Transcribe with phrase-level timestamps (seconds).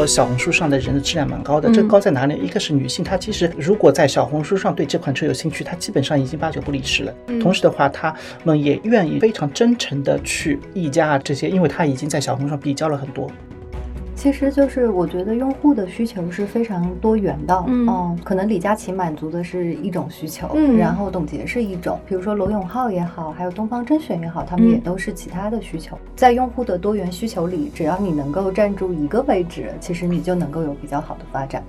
[0.00, 2.34] 说小红书上的人的质量蛮高的，这高在哪里？
[2.42, 7.14] 一个是女性，她其实如果在小红书上对这款车有兴趣，她基本上已经八九不离十了。
[7.38, 13.30] 同时的话，她们也愿意非常真诚的去议价这些，因为她已经在小红书上比较了很多。
[14.20, 25.98] 其实就是我觉得用户的需求是非常多元的，嗯，可能李佳琦满足的是一种需求，嗯，然后董洁是一种，比如说罗永浩也好，还有东方甄选也好，他们也都是其他的需求。
[26.16, 31.64] 在用户的多元需求里，只要你能够站住一个位置，其实你就能够有比较好的发展。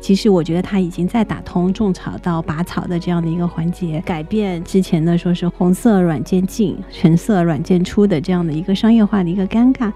[0.00, 9.92] 其实我觉得他已经在打通种草到拔草的这样的一个环节，改变之前的说是红色软件进，橙色软件出的这样的一个商业化的一个尴尬。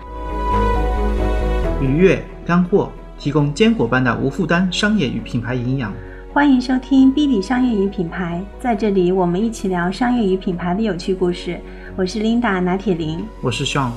[1.81, 5.95] 愉悦干货，提供坚果般的无负担商业与品牌营养。
[6.33, 11.61] 欢迎收听《B 里商业与品牌》，在这里我们一起聊商业与品牌的有趣故事。
[11.97, 13.93] 我是 Linda 拿铁林，我是 Sean。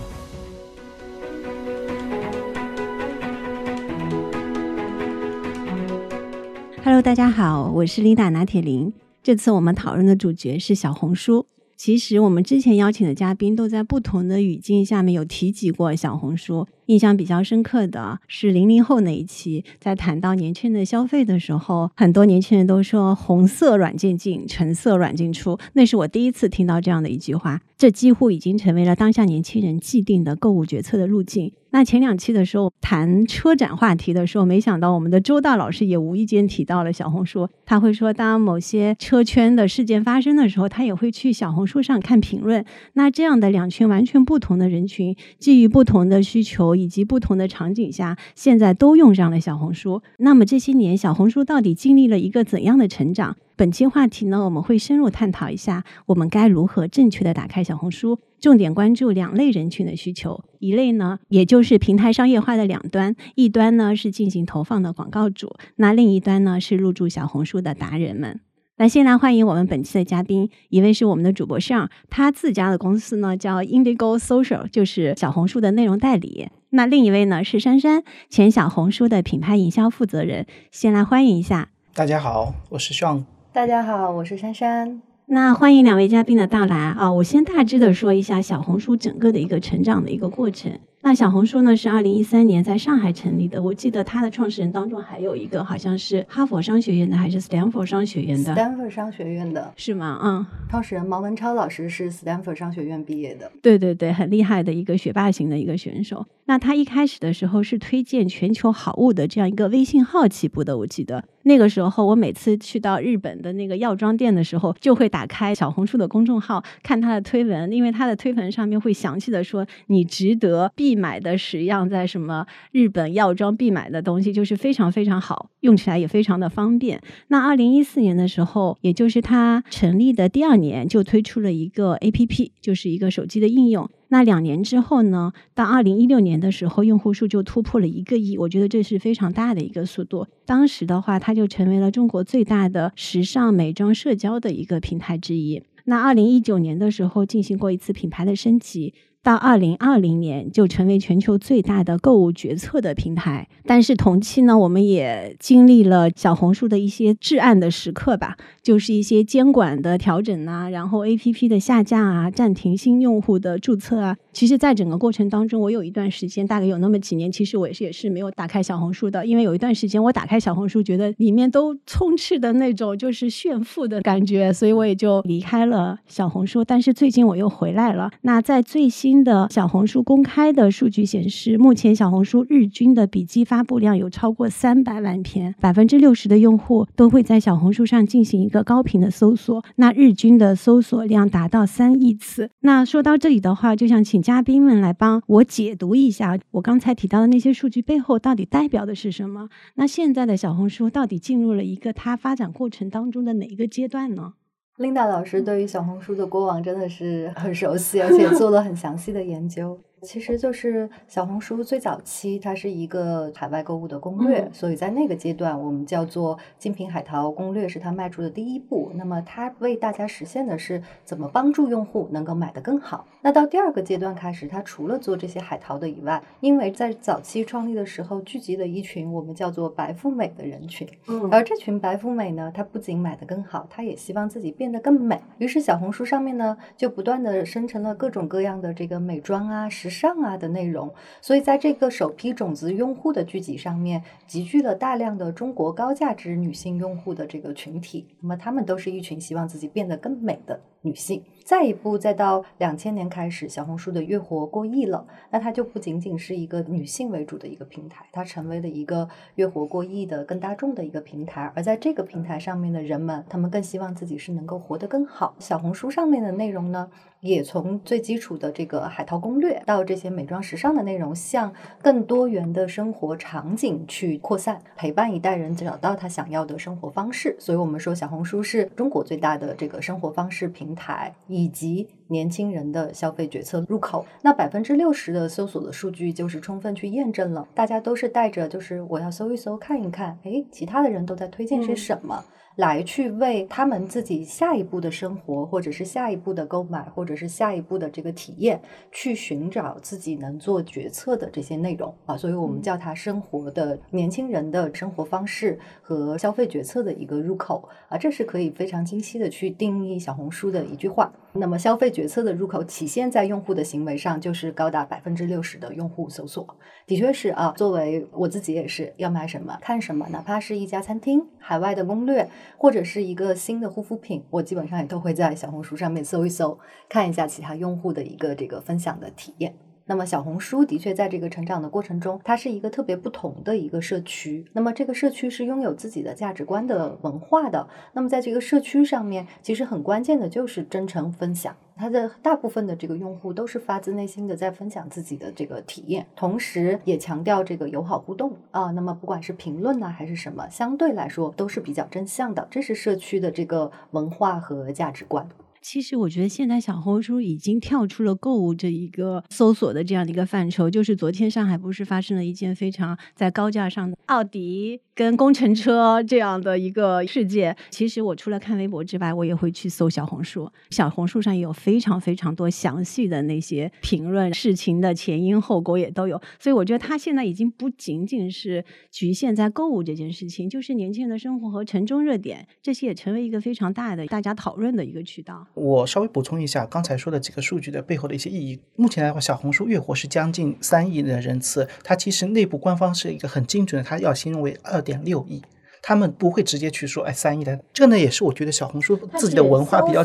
[6.83, 8.93] Hello，大家好，我是 Linda 拿铁林。
[9.23, 11.47] 这次我们讨论的主角是小红书。
[11.75, 16.67] 其实我们之前邀请的嘉宾都在不同的语境下面有提及过小红书。
[16.91, 25.57] 印象比较深刻的是零零后那一期，在谈到年轻人的消费的时候，很多年轻人都说红色软件进，橙色软件出。
[25.71, 31.53] 那是我第一次听到这样的一句话，这几乎已经成为了当下年轻人既定的购物决策的路径。
[31.73, 37.47] 那前两期的时候谈车展话题的时候，没想到我们的周大老师也无意间提到了小红书。
[37.65, 42.65] 他会说，当某些车圈的事件发生的时候，他也会去小红书上看评论。
[42.95, 46.75] 那这样的两群完全不同的人群，基于不同的需求。
[46.81, 50.01] 以及不同的场景下，现在都用上了小红书。
[50.17, 53.37] 那么这些年，小红书到底经历了一个怎样的成长？
[53.55, 58.19] 本期话题呢，我们会深入探讨一下，我们该如何正确的打开小红书。
[58.39, 68.39] 重点关注两类人群的需求，一类呢，也就是平台商业化的两端，一端呢是进行投放的广告主，那另一端呢是入驻小红书的达人们。
[68.81, 76.49] 那先来欢迎我们本期的嘉宾，一位是我们的主播尚，他自家的公司呢叫 Indigo Social，就是小红书的内容代理。
[76.71, 80.47] 那另一位呢是珊珊，前小红书的品牌营销负责人。
[80.71, 83.23] 先来欢迎一下，大家好，我是尚。
[83.53, 84.99] 大家好，我是珊珊。
[85.27, 87.13] 那欢迎两位嘉宾的到来啊！
[87.13, 90.71] 我先大致的说一下小红书整个的一个成长的一个过程。
[91.03, 98.43] 那小红书呢是二零一三年在上海成立的，我记得它的创始人当中还有一个好像是哈佛商学院的还是斯坦福商学院的？
[98.43, 100.19] 斯坦福商学院的是吗？
[100.23, 103.51] 嗯，创始人毛文超老师是斯坦福商学院毕业的。
[103.63, 106.23] 对对对，很厉害的一个学霸型的一个选手。
[106.45, 127.01] 那他一开始的时候是推荐全球好物的这样一个微信号起步的，我记得那个时候我每次去到日本的那个药妆店的时候，就会打开小红书的公众号看他的推文，因为他的推文上面会详细的说你值得必必买的十样在什么日本药妆必买的东西，就是非常非常好，用起来也非常的方便。
[127.29, 133.89] 那二零一四年的时候，也就是它成立的第二年，就推出了一个 A P P，就是一个手机的应用。
[134.09, 135.31] 那两年之后呢？
[135.55, 140.27] 到二零一六年的时候，用户数就突破了一个亿，我觉得这是非常大的一个速度。
[140.45, 145.63] 当时的话，它就成为了中国最大的时尚美妆社交的一个平台之一。
[145.85, 148.93] 那二零一九年的时候，进行过一次品牌的升级。
[149.23, 164.17] 到二零二零年就成为全球最大的购物决策的平台，但是同期呢，我们也经历了小红书的一些至暗的时刻吧，就是一些监管的调整啊，然后 APP 的下架啊，暂停新用户的注册啊。
[164.33, 176.63] 其实，在整个过程当中，我有一段时间，大概有那么几年，其实我也是也是没有打开小红书的，因为有一段时间我打开小红书，觉得里面都充斥的那种就是炫富的感觉，所以我也就离开了小红书。
[176.63, 178.09] 但是最近我又回来了。
[178.21, 179.10] 那在最新。
[179.11, 192.49] 新的小红书公开的数据显示，目前小红书日均的笔记发布量有超过三百万篇，百分之六十的用户都会在小红书上进行一个高频的搜索，那日均的搜索量达到三亿次。
[192.61, 199.49] 那说到这里的话，就想请嘉宾们来帮我解读一下，我刚才提到的那些数据背后到底代表的是什么？
[199.75, 204.35] 那现在的小红书到底进入了一个它发展过程当中的哪一个阶段呢
[204.81, 209.79] ？Linda 老师对于小红书的过往真的是很熟悉， 而且做了很详细的研究。
[210.01, 218.91] 其实就是小红书最早期，它是一个海外购物的攻略，所以在那个阶段，我们叫做精品海淘攻略，是它迈出的第一步。
[218.95, 223.05] 那么它为大家实现的是怎么帮助用户能够买得更好。
[223.21, 235.21] 那到第二个阶段开始，它除了做这些海淘的以外，因为在早期创立的时候，聚集了一群我们叫做白富美的人群，嗯，而这群白富美呢，她不仅买得更好，她也希望自己变得更美。
[235.37, 240.91] 于是小红书上面呢，就不断的生成了各种各样的这个美妆啊、时上啊的内容。
[241.21, 248.07] 所以在这个首批种子用户的聚集上面，集聚了大量的中国高价值女性用户的这个群体。
[248.21, 251.23] 那么她们都是一群希望自己变得更美的女性。
[251.43, 261.51] 再一步，再到两千年开始，小红书的月活过亿了，那它就不仅仅是一个女性为主的一个平台，它成为了一个月活过亿的更大众的一个平台。
[261.55, 265.35] 而在这个平台上面的人们，他们更希望自己是能够活得更好。
[265.39, 266.89] 小红书上面的内容呢，
[267.19, 277.35] 也从最基础的这个海淘攻略，到这些美妆时尚的内容，向更多元的生活场景去扩散，陪伴一代人找到他想要的生活方式。
[277.39, 281.13] 所以，我们说小红书是中国最大的这个生活方式平台。
[281.31, 292.23] 以及年轻人的消费决策入口，那百分之六十的搜索的数据就是充分去验证了，大家都是带着就是我要搜一搜看一看，哎，其他的人都在推荐些什么。
[292.55, 298.61] 来去为他们自己下一步的生活，或者是下一步的购买，或者是下一步的这个体验，
[298.91, 311.11] 去寻找自己能做决策的这些内容啊，所以我们叫它生活的年轻人的生活方式和消费决策的一个入口啊，这是可以非常清晰的去定义小红书的一句话。
[311.33, 316.45] 那么消费决策的入口体现在用户的行为上，就是高达百分之六十的用户搜索，
[316.91, 317.53] 的确是啊。
[317.55, 326.59] 作为我自己也是要买什么看什么，哪怕是一家餐厅海外的攻略，或者是一个新的护肤品，我基本上也都会在小红书上面搜一搜，
[326.89, 329.55] 看一下其他用户的一个这个分享的体验。
[329.85, 334.45] 那么小红书的确在这个成长的过程中，它是一个特别不同的一个社区。
[334.53, 337.67] 那么这个社区是拥有自己的价值观的文化的。
[337.93, 341.55] 那么在这个社区上面，其实很关键的就是真诚分享。
[341.75, 348.69] 它的大部分的这个用户都是发自内心的在分享自己的这个体验，同时也强调这个友好互动啊。
[348.71, 352.47] 那么不管是评论呢还是什么，相对来说都是比较正向的。
[352.51, 355.27] 这是社区的这个文化和价值观。
[355.61, 360.69] 其实我觉得现在小红书已经跳出了购物这一个搜索的这样的一个范畴。
[360.69, 367.55] 就是昨天上海不是发生了一件非常在高架上的奥迪跟工程车这样的一个世界。
[367.69, 370.51] 其实我除了看微博之外，我也会去搜小红书。
[370.69, 376.21] 小红书上也有非常非常多详细的那些评论，事情的前因后果也都有。
[376.39, 385.47] 所以我觉得它现在已经不仅仅是局限在购物这件事情，就是年轻人的生活和城中热点这些也成为一个非常大的大家讨论的一个渠道。
[385.53, 388.59] 我稍微补充一下刚才说的几个数据的背后的一些意义。
[388.75, 395.41] 目前来话，小红书月活是将近三亿的人次，它其实内部官方是一个很精准的，它要形容为二点六亿。
[395.83, 400.01] 他们不会直接去说哎三亿的，这个呢也是我觉得小红书自己的文化比较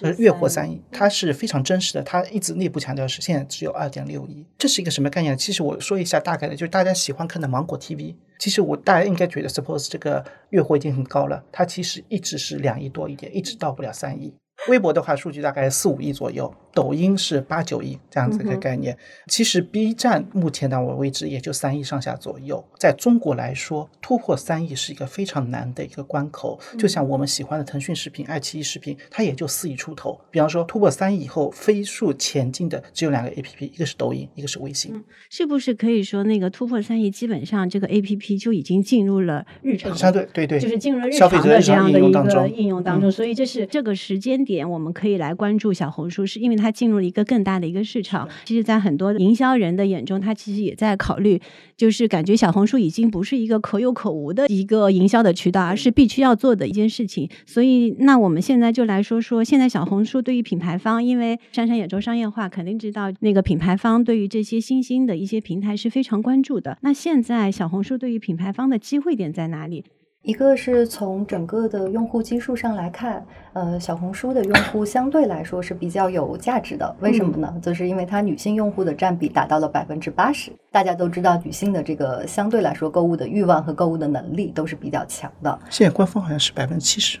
[0.00, 2.02] 呃月活三亿，它是非常真实的。
[2.04, 5.36] 它一直内部强调是现在只有二点六亿，这是一个什么概念？
[5.36, 8.14] 其实我说一下大概的，就是大家喜欢看的芒果 TV。
[8.38, 14.32] 其实我大家应该觉得，suppose 这个月活已经很高了，它其实一直是两亿多一点，一直到不了三亿。
[14.68, 18.96] 微博的话，数据大概四五亿左右，抖音是八九亿这样子一个概念。
[19.26, 22.64] 其实 B 站目前到我为止也就三亿上下左右。
[22.78, 26.60] 在中国来说，突破三亿是一个非常难的一个关口。
[26.78, 30.16] 就像我们喜欢的腾讯视频、爱奇艺视频，它也就四亿出头。
[30.30, 35.02] 比方说，突破三亿以后，飞速前进的只有两个 APP，一个是抖音，一个是微信。
[35.28, 39.92] 是不是可以说，那个突破三亿，基本上这个 APP 就已经进入了日常？
[39.96, 43.10] 相对对对，就是进入日常的这样的一个应用当中。
[43.10, 44.51] 所以这是这个时间点。
[44.52, 48.28] 点我们可以来关注小红书，是因为它进入了一个更大的一个市场。
[48.44, 51.40] 其实，在很多营销人的眼中，他其实也在考虑，
[51.76, 57.28] 就是感觉小红书已经不是一个可有可无的一个营销的渠道，而是必须要做的一件事情。
[57.46, 66.76] 所以，那我们现在就来说说，现在小红书对于品牌方，因为珊珊也做商业化，肯定知道那个品牌方对于这些新兴的一些平台是非常关注的。
[66.82, 69.84] 那现在小红书对于品牌方的机会点在哪里？
[70.22, 73.24] 一个是从整个的用户基数上来看，
[73.54, 76.94] 呃，小红书的用户相对来说是比较有价值的。
[77.00, 77.52] 为什么呢？
[77.60, 80.52] 就是因为它女性用户的占比达到了百分之八十。
[80.70, 85.58] 大家都知道，女性的这个相对来说购物的欲望和购物的能力都是比较强的。
[85.68, 87.18] 现在官方好像是百分之七十。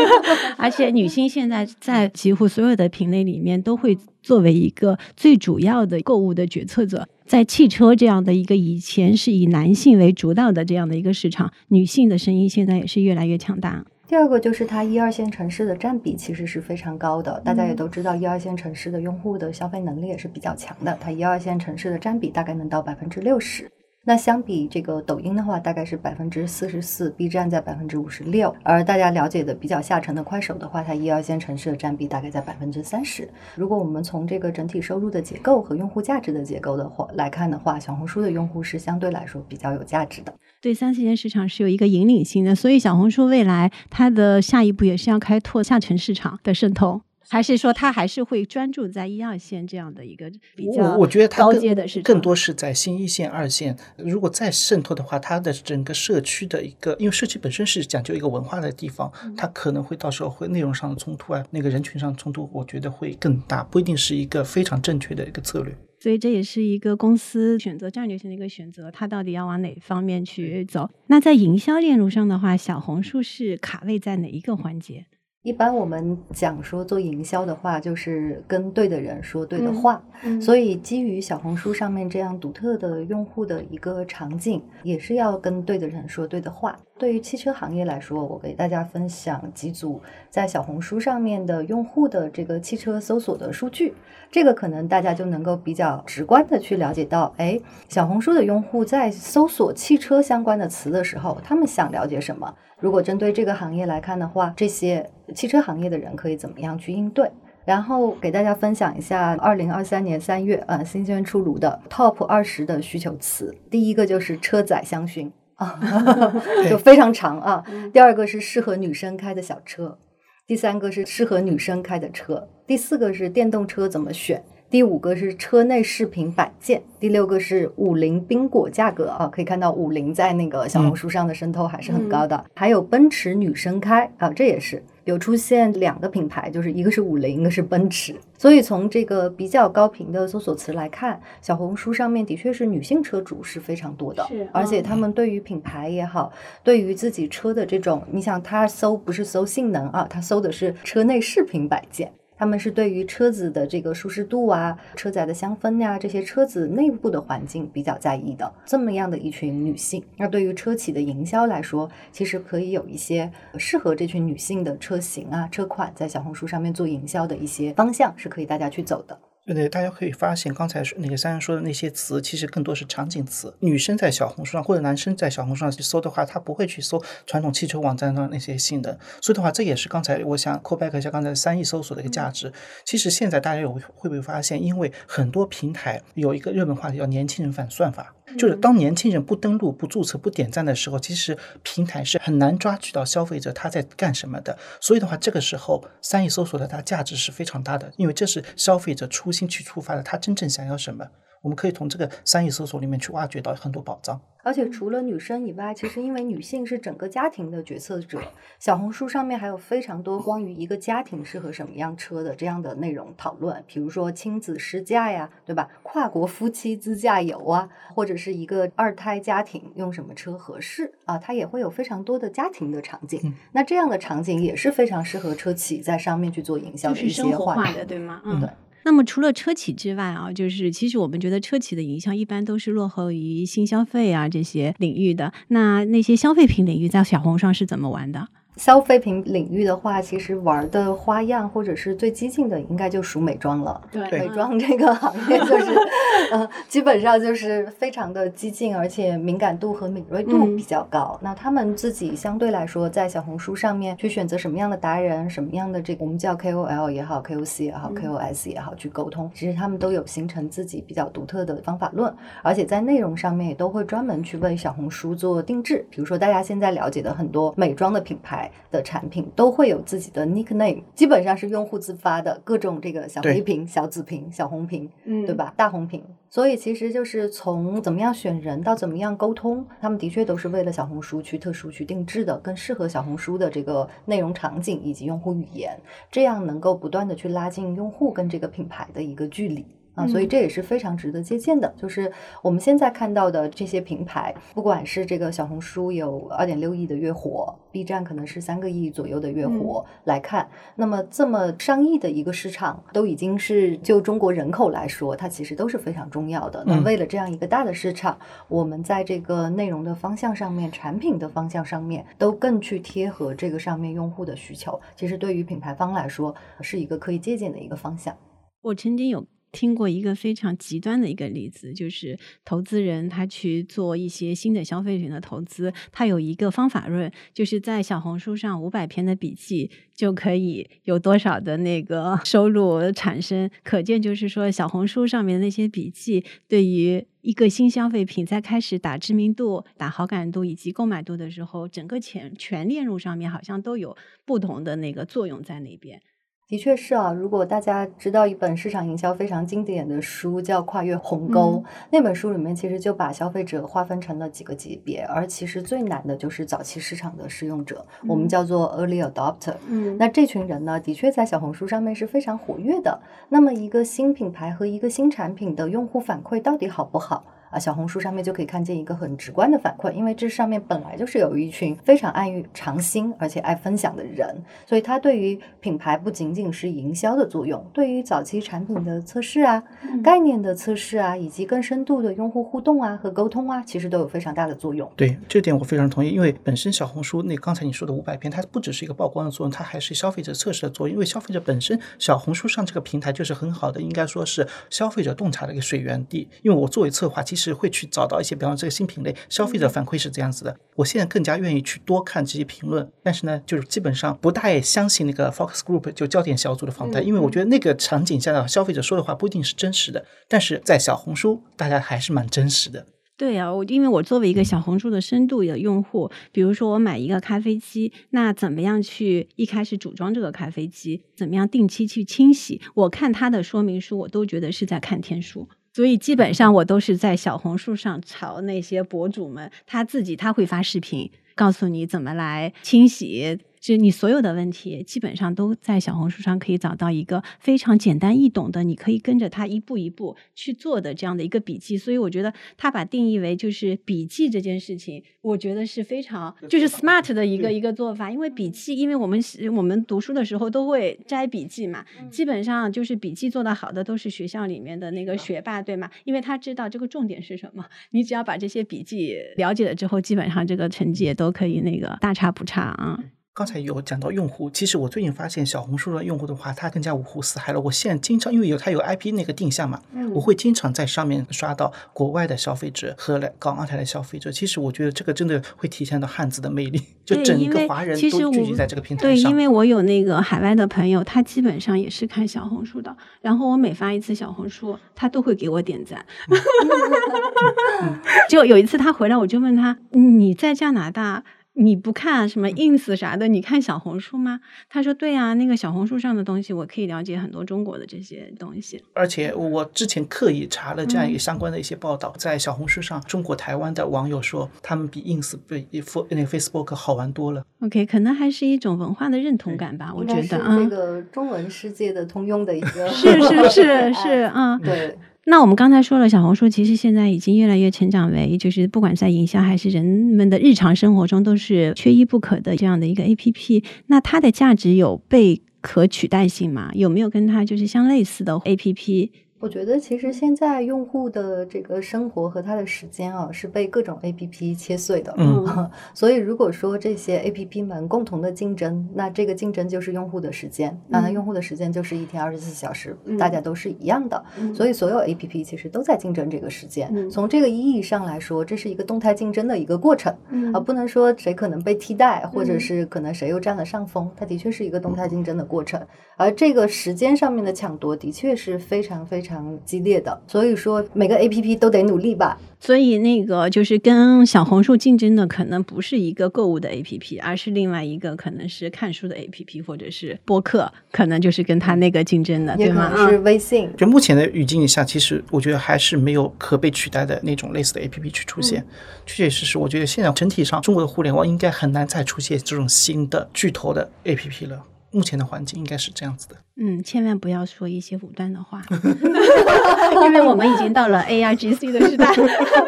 [0.58, 7.08] 而且女性现在在几乎所有的品类里面都会作为一个最主要的购物的决策者。
[7.26, 13.84] 在汽车这样的一个以前是以男性为主导的这样的一个市场，女性的声音现在也是越来越强大。
[14.06, 23.68] 第二个就是它一二线城市的占比其实是非常高的，大家也都知道，一二线城市的用户的消费能力也是比较强的，它一二线城市的占比大概能到百分之六十。
[24.06, 33.26] 那相比这个抖音的话，大概是百分之四十四，B 站在百分之五十六，而大家了解的比较下沉的快手的话，它一二线城市的占比大概在百分之三十。
[33.54, 40.34] 如果我们从这个整体收入的结构和用户价值的结构的话来看的话，小红书的用户是相对来说比较有价值的。
[40.60, 47.00] 对三四线市场是有一个引领性的，所以小红书未来它的下一步也是要开拓下沉市场的渗透。
[47.28, 52.02] 还是说他还是会专注在一二线这样的一个比较我我觉得它高更阶的市场？
[52.02, 53.76] 更多是在新一线、二线。
[53.96, 65.74] 如果再渗透的话，它的整个社区的一个，因为社区本身是讲究一个文化的地方，嗯它可能会到时候会内容上的冲突啊，那个人群上的冲突，我觉得会更大，不一定是一个非常正确的一个策略。
[66.00, 70.90] 所以这也是一个公司选择战略性的一个选择，它到底要往哪方面去走？
[71.06, 75.06] 那在营销链路上的话，小红书是卡位在哪一个环节？
[75.44, 80.02] 一般我们讲说做营销的话，就是跟对的人说对的话。
[80.22, 86.74] 嗯所以基于小红书上面这样独特的用户的一个场景，也是要跟对的人说对的话。
[86.96, 93.92] 对于汽车行业来说，我给大家分享几组在小红书上面的用户的这个汽车搜索的数据，
[94.30, 102.54] 这个可能大家就能够比较直观的去了解到，哎，小红书的用户在搜索汽车相关的词的时候，他们想了解什么？
[102.78, 107.28] 如果针对这个行业来看的话，这些汽车行业的人可以怎么样去应对？
[107.64, 115.30] 然后给大家分享一下，二零二三年三月，呃，新鲜出炉的 Top 二十的需求词，第一个就是车载香薰
[115.80, 117.64] 啊，就非常长啊。
[117.92, 119.98] 第二个是适合女生开的小车，
[120.46, 124.42] 第三个是适合女生开的车，第四个是电动车怎么选。
[124.70, 132.44] 第五个是车内饰品摆件，第六个是五菱缤果价格啊，可以看到五菱在那个小红书上的渗透还是很高的。
[132.56, 138.14] 还有奔驰女生开啊，这也是有出现两个品牌，就是一个是五菱，一个是奔驰。
[138.38, 146.32] 所以从这个比较高频的搜索词来看，小红书上面的确是女性车主是非常多的是，而且嗯他们对于品牌也好，
[146.62, 152.12] 对于自己车的这种，你想他搜不是搜性能啊，他搜的是车内饰品摆件。
[152.36, 160.02] 他们是对于车子的这个舒适度啊、车载的香氛呀、这些车子内部的环境比较在意的，这么样的一群女性。
[160.16, 169.18] 那对于车企的营销来说，其实可以有一些适合这群女性的车型啊、车款，在小红书上面做营销的一些方向，是可以大家去走的。
[169.46, 173.54] 对对，大家可以发现，刚才说那个三人说的那些词，其实更多是场景词。
[173.60, 178.96] 女生在小红书上或者男生在小红书上去搜的话，他不会去搜传统汽车网站上那些性能。
[179.20, 182.50] 所以的话，这也是刚才我想 call back 一下刚才三亿搜索的一个价值。
[182.86, 194.58] 其实现在大家有会不会发现，因为很多平台有一个热门话题叫“年轻人反算法”，就是当年轻人不登录、不注册、不点赞的时候，其实平台是很难抓取到消费者他在干什么的。
[194.80, 201.06] 所以的话，这个时候三亿搜索的它价值是非常大的，因为这是消费者初心去出发的，他真正想要什么。
[201.44, 204.18] 我们可以从这个三亿搜索里面去挖掘到很多宝藏。
[204.42, 208.18] 而且除了女生以外，其实因为女性是整个家庭的决策者，
[208.58, 215.68] 小红书上面还有非常多关于一个家庭适合什么样车的这样的内容讨论，比如说亲子试驾呀，对吧？
[215.82, 223.20] 跨国夫妻自驾游啊，或者是一个二胎家庭用什么车合适啊，它也会有非常多的家庭的场景。
[223.24, 228.20] 嗯那这样的场景也是非常适合车企在上面去做营销就是的一些生活化的，对吗？
[228.24, 228.50] 嗯对。
[228.84, 235.32] 那么除了车企之外啊，就是其实我们觉得车企的营销一般都是落后于新消费啊这些领域的。
[235.48, 238.28] 那那些消费品领域在小红书上是怎么玩的？
[238.56, 243.80] 消费品领域的话，其实玩的花样或者是最激进的，应该就属美妆了。
[243.90, 245.74] 对美妆这个行业就是，
[246.30, 251.18] 呃，基本上就是非常的激进，而且敏感度和敏锐度嗯比较高。
[251.20, 265.84] 那他们自己相对来说，在小红书上面去选择什么样的达人，什么样的这个我们叫 KOL 也好，KOC 也好，KOS 也好去沟通，其实他们都有形成自己比较独特的方法论，而且在内容上面也都会专门去为小红书做定制。
[265.90, 275.34] 比如说大家现在了解的很多美妆的品牌的产品，都会有自己的 nickname，基本上是用户自发的各种这个小黑瓶、小紫瓶、小红瓶，嗯对？
[275.34, 275.52] 吧？
[275.56, 276.02] 大红瓶。
[276.30, 285.78] 所以其实就是从怎么样选人到怎么样沟通，他们的确都是为了小红书去特殊去定制的，更适合小红书的这个内容场景以及用户语言，
[286.10, 289.64] 这样能够不断的去拉近用户跟这个品牌的一个距离。
[289.94, 291.72] 啊，所以嗯这也是非常值得借鉴的。
[291.76, 292.10] 就是
[292.42, 306.64] 我们现在看到的这些平台，不管是这个小红书有二点六亿的月活，B 站可能是三个亿左右的月活、来看，那么这么上亿的一个市场，都已经是就中国人口来说，它其实都是非常重要的。
[306.66, 314.80] 那嗯为了这样一个大的市场，我们在这个内容的方向上面、产品的方向上面，都更去贴合这个上面用户的需求。
[314.96, 318.16] 其实对于品牌方来说，是一个可以借鉴的一个方向。
[318.62, 319.24] 我曾经有
[319.54, 333.48] 听过一个非常极端的一个例子，就是投资人他去做一些新的消费品的投资，他有一个方法论，就是在小红书上五百篇的笔记就可以有多少的那个 收入产生。
[333.62, 346.02] 可见就是说，小红书上面的那些笔记对于一个新消费品在开始打知名度、打好感度以及购买度的时候，整个全全链路上面好像都有不同的那个作用在那边。
[346.46, 359.54] 的确是啊，如果大家知道一本市场营销非常经典的书叫《跨越鸿沟》，那本书里面其实就把消费者划分成了几个级别，而其实最难的就是早期市场的使用者，我们叫做 early adopter。
[359.68, 363.00] 嗯，那这群人呢，的确在小红书上面是非常活跃的。
[363.30, 367.24] 那么一个新品牌和一个新产品的用户反馈到底好不好？
[367.54, 379.62] 啊，小红书上面就可以看见一个很直观的反馈，因为这上面本来就是有一群非常爱尝新而且爱分享的人，所以它对于品牌不仅仅是营销的作用，对于早期产品的测试啊、
[380.02, 384.90] 概念的测试啊，以及更深度的用户互动啊和沟通啊，其实都有非常大的作用。
[384.96, 390.94] 对这点我非常同意，因为本身小红书那刚才你说的五百篇，它不只是一个曝光的作用，它还是消费者测试的作用。
[390.94, 396.28] 因为消费者本身，小红书上这个平台就是很好的，应该说是消费者洞察的一个水源地。
[396.42, 398.14] 因为我作为策划，其实会去找到。
[398.20, 400.56] 一些，比方说这个新品类，消费者反馈是这样子的。
[400.76, 410.04] 我现在更加愿意去多看这些评论，但是呢，就是基本上不太相信那个 Fox Group 就焦点小组的访谈，因为我觉得那个场景下的消费者说的话不一定是真实的。
[410.28, 412.86] 但是在小红书，大家还是蛮真实的。
[413.16, 425.48] 对啊，我因为我作为一个小红书的深度的用户，比如说我买一个咖啡机，那怎么样去一开始组装这个咖啡机，怎么样定期去清洗，我看它的说明书，我都觉得是在看天书。
[425.74, 433.40] 所以基本上我都是在小红书上朝那些博主们，他自己他会发视频，告诉你怎么来清洗。
[433.64, 441.78] 就你所有的问题，基本上都在小红书上可以找到一个非常简单易懂的，你可以跟着他一步一步去做的这样的一个笔记。
[441.78, 448.10] 所以我觉得他把定义为就是笔记这件事情，我觉得是非常就是 smart 的一个一个做法。
[448.10, 449.18] 因为笔记，因为我们
[449.56, 455.90] 我们读书的时候都会摘笔记嘛，基本上就是笔记做得好的都是学校里面的那个学霸，对吗？
[456.04, 463.02] 因为他知道这个重点是什么，你只要把这些笔记了解了之后，基本上这个成绩也都可以那个大差不差啊。
[463.36, 467.60] 刚才有讲到用户，其实我最近发现小红书的用户的话，他更加五湖四海了。
[467.60, 474.30] 我现在经常因为有它有 IP 那个定向嘛，我会经常在上面刷到国外的消费者和来港澳台的消费者。
[474.30, 479.24] 其实我觉得这个真的会体现到汉字的魅力，就整一个华人都聚集在这个平台上。
[479.24, 482.96] 对，因为我有那个海外的朋友，他基本上也是看小红书的。
[483.20, 486.06] 然后我每发一次小红书，他都会给我点赞。
[488.30, 491.24] 就有一次他回来，我就问他：“你在加拿大？”
[491.56, 494.40] 你不看什么 ins 啥的，你看小红书吗？
[494.68, 498.82] 他说对啊，那个小红书上的东西，我可以了解很多中国的这些东西。
[498.92, 505.66] 而且我之前刻意查了这样一个相关的一些报道，在小红书上，中国台湾的网友说，他们比 ins 比
[506.10, 507.44] 那 Facebook 好玩多了。
[507.60, 514.98] OK，可能还是一种文化的认同感吧，我觉得啊，这个中文世界的通用的一个，是是 是是啊，对。
[515.26, 523.64] 那我们刚才说了，小红书其实现在已经越来越成长为，就是不管在营销还是人们的日常生活中，都是缺一不可的这样的一个 APP。
[523.86, 526.70] 那它的价值有被可取代性吗？
[526.74, 529.10] 有没有跟它就是相类似的 APP？
[529.44, 535.12] 我觉得其实现在用户的这个生活和他的时间啊，是被各种 A P P 切碎的。
[535.18, 540.74] 嗯， 所以如果说这些 A P P 们共同的竞争，那这个竞争就是用户的时间。
[540.88, 544.24] 那用户的时间就是一天二十四小时，大家都是一样的。
[544.54, 547.10] 所以所有 A P P 其实都在竞争这个时间。
[547.10, 550.10] 从这个意义上来说，这是一个动态竞争的一个过程。
[550.54, 554.10] 啊，不能说谁可能被替代，或者是可能谁又占了上风。
[554.16, 555.78] 它的确是一个动态竞争的过程。
[556.16, 559.33] 而这个时间上面的抢夺，的确是非常非常。
[559.34, 562.38] 常激烈的，所以说每个 A P P 都得努力吧。
[562.60, 572.96] 所以那个就是跟小红书竞争的，可能不是一个购物的 A P P，而是另外一个可能是看书的 A P P，或者是播客，可能就是跟他那个竞争的，对吗？
[573.10, 573.68] 是微信。
[573.76, 578.64] 就目前的语境下，其实我觉得还是没有可被取代的那种类似的 A P P 去出现。
[579.04, 584.62] 确确实实，我觉得现在整体上中国的互联网应该很难再出现这种新的巨头的 A P P 了。
[584.94, 586.36] 目前的环境应该是这样子的。
[586.56, 588.62] 嗯，千万不要说一些武断的话，
[590.06, 592.14] 因为我们已经到了 A R G C 的时代，